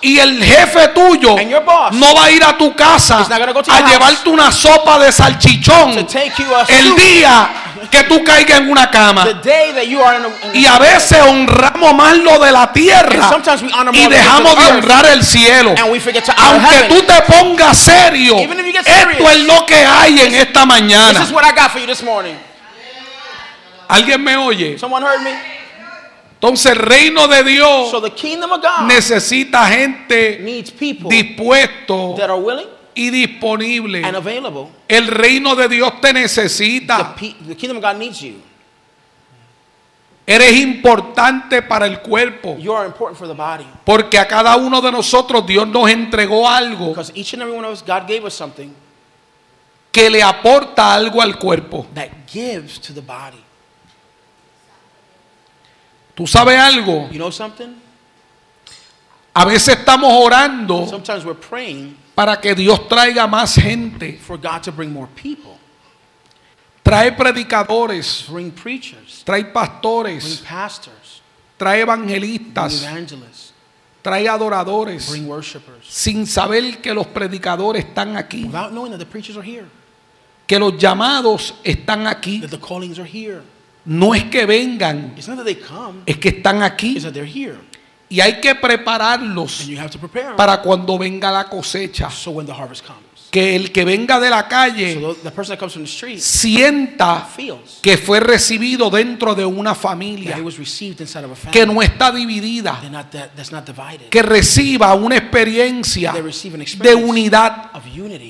[0.00, 1.36] y el jefe tuyo
[1.92, 6.06] no va a ir a tu casa a house llevarte una sopa de salchichón
[6.38, 7.50] you a el día
[7.90, 9.26] que tú caigas en una cama.
[10.52, 13.30] Y a veces honramos más lo de la tierra
[13.92, 15.74] y dejamos de honrar el cielo.
[16.36, 21.26] Aunque tú te pongas serio, esto es lo que hay en esta This mañana.
[23.88, 24.78] ¿Alguien me oye?
[24.78, 25.58] Someone heard me?
[26.34, 27.92] Entonces el reino de Dios
[28.84, 34.02] necesita gente needs people dispuesto that are willing y disponible.
[34.04, 34.68] and available.
[34.88, 37.14] El reino de Dios te The, necesita.
[37.14, 38.42] pe- the kingdom of God needs you.
[40.26, 42.56] Eres importante para el cuerpo.
[42.58, 43.66] You are important for the body.
[43.84, 47.64] Porque a cada uno de nosotros Dios nos entregó algo Because each and every one
[47.64, 48.74] of us, God gave us something
[49.90, 51.86] que le aporta algo al cuerpo.
[51.94, 53.42] that gives to the body.
[56.14, 57.08] ¿Tú sabes algo?
[57.10, 57.74] You know something?
[59.34, 64.18] A veces estamos orando Sometimes we're praying para que Dios traiga más gente.
[64.18, 65.56] for God to bring more people,
[66.82, 71.22] Trae predicadores, bring preachers, trae bring pastores, pastors,
[71.56, 73.52] trae bring evangelistas, evangelists,
[74.02, 75.84] trae adoradores, bring worshipers.
[75.88, 79.66] sin saber que los predicadores están aquí, Without knowing that the preachers are here,
[80.48, 82.40] que los llamados están aquí.
[82.40, 83.42] that the callings are here.
[83.84, 86.96] No es que vengan, It's not that they come, es que están aquí.
[86.96, 87.58] it's that they're here.
[88.10, 92.10] Y hay que prepararlos them para cuando venga la cosecha.
[92.10, 93.02] so when the harvest comes.
[93.30, 95.90] Que el que venga de la So calle the, the person that comes from the
[95.90, 97.28] street sienta
[97.82, 100.34] que fue recibido dentro de una familia,
[101.52, 104.08] que no está dividida, They're not that, that's not divided.
[104.08, 107.70] que reciba una experiencia de unidad,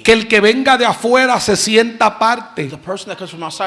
[0.03, 2.69] que el que venga de afuera se sienta parte,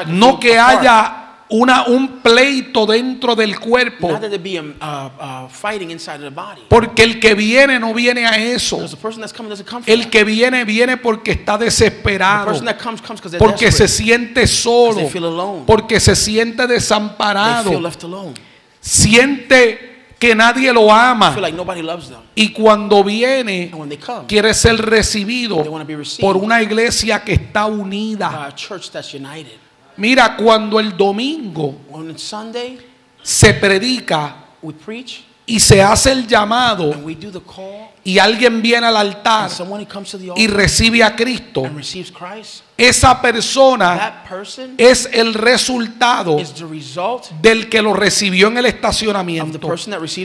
[0.08, 4.08] no que haya una, un pleito dentro del cuerpo.
[4.10, 6.62] Not that there be a uh, uh, fighting inside of the body.
[6.68, 8.76] Porque el que viene no viene a eso.
[8.76, 10.10] Because the person that's coming doesn't come for El that.
[10.10, 12.46] que viene viene porque está The desesperado.
[12.46, 13.88] person that comes comes because they're Porque se desperate.
[13.88, 14.94] siente solo.
[14.96, 15.64] They feel alone.
[15.66, 17.80] Porque se siente They feel desamparado.
[17.80, 18.34] left alone.
[18.80, 21.36] Siente que nadie lo Feel ama.
[21.40, 22.20] like nobody loves them.
[22.34, 26.20] Y cuando viene, And when they come, quiere ser recibido They wanna be received.
[26.20, 28.46] por una iglesia que está unida.
[28.46, 29.58] a church that's united.
[29.96, 31.76] Mira, cuando el domingo
[32.16, 32.78] Sunday,
[33.22, 38.18] se predica we preach y se hace el llamado and we do the call, y
[38.18, 42.12] alguien viene al altar and someone comes to the y recibe a Cristo, and receives
[42.12, 48.48] Christ, esa persona that person es el resultado is the result del que lo recibió
[48.48, 49.68] en el of the estacionamiento.
[49.68, 50.20] person that received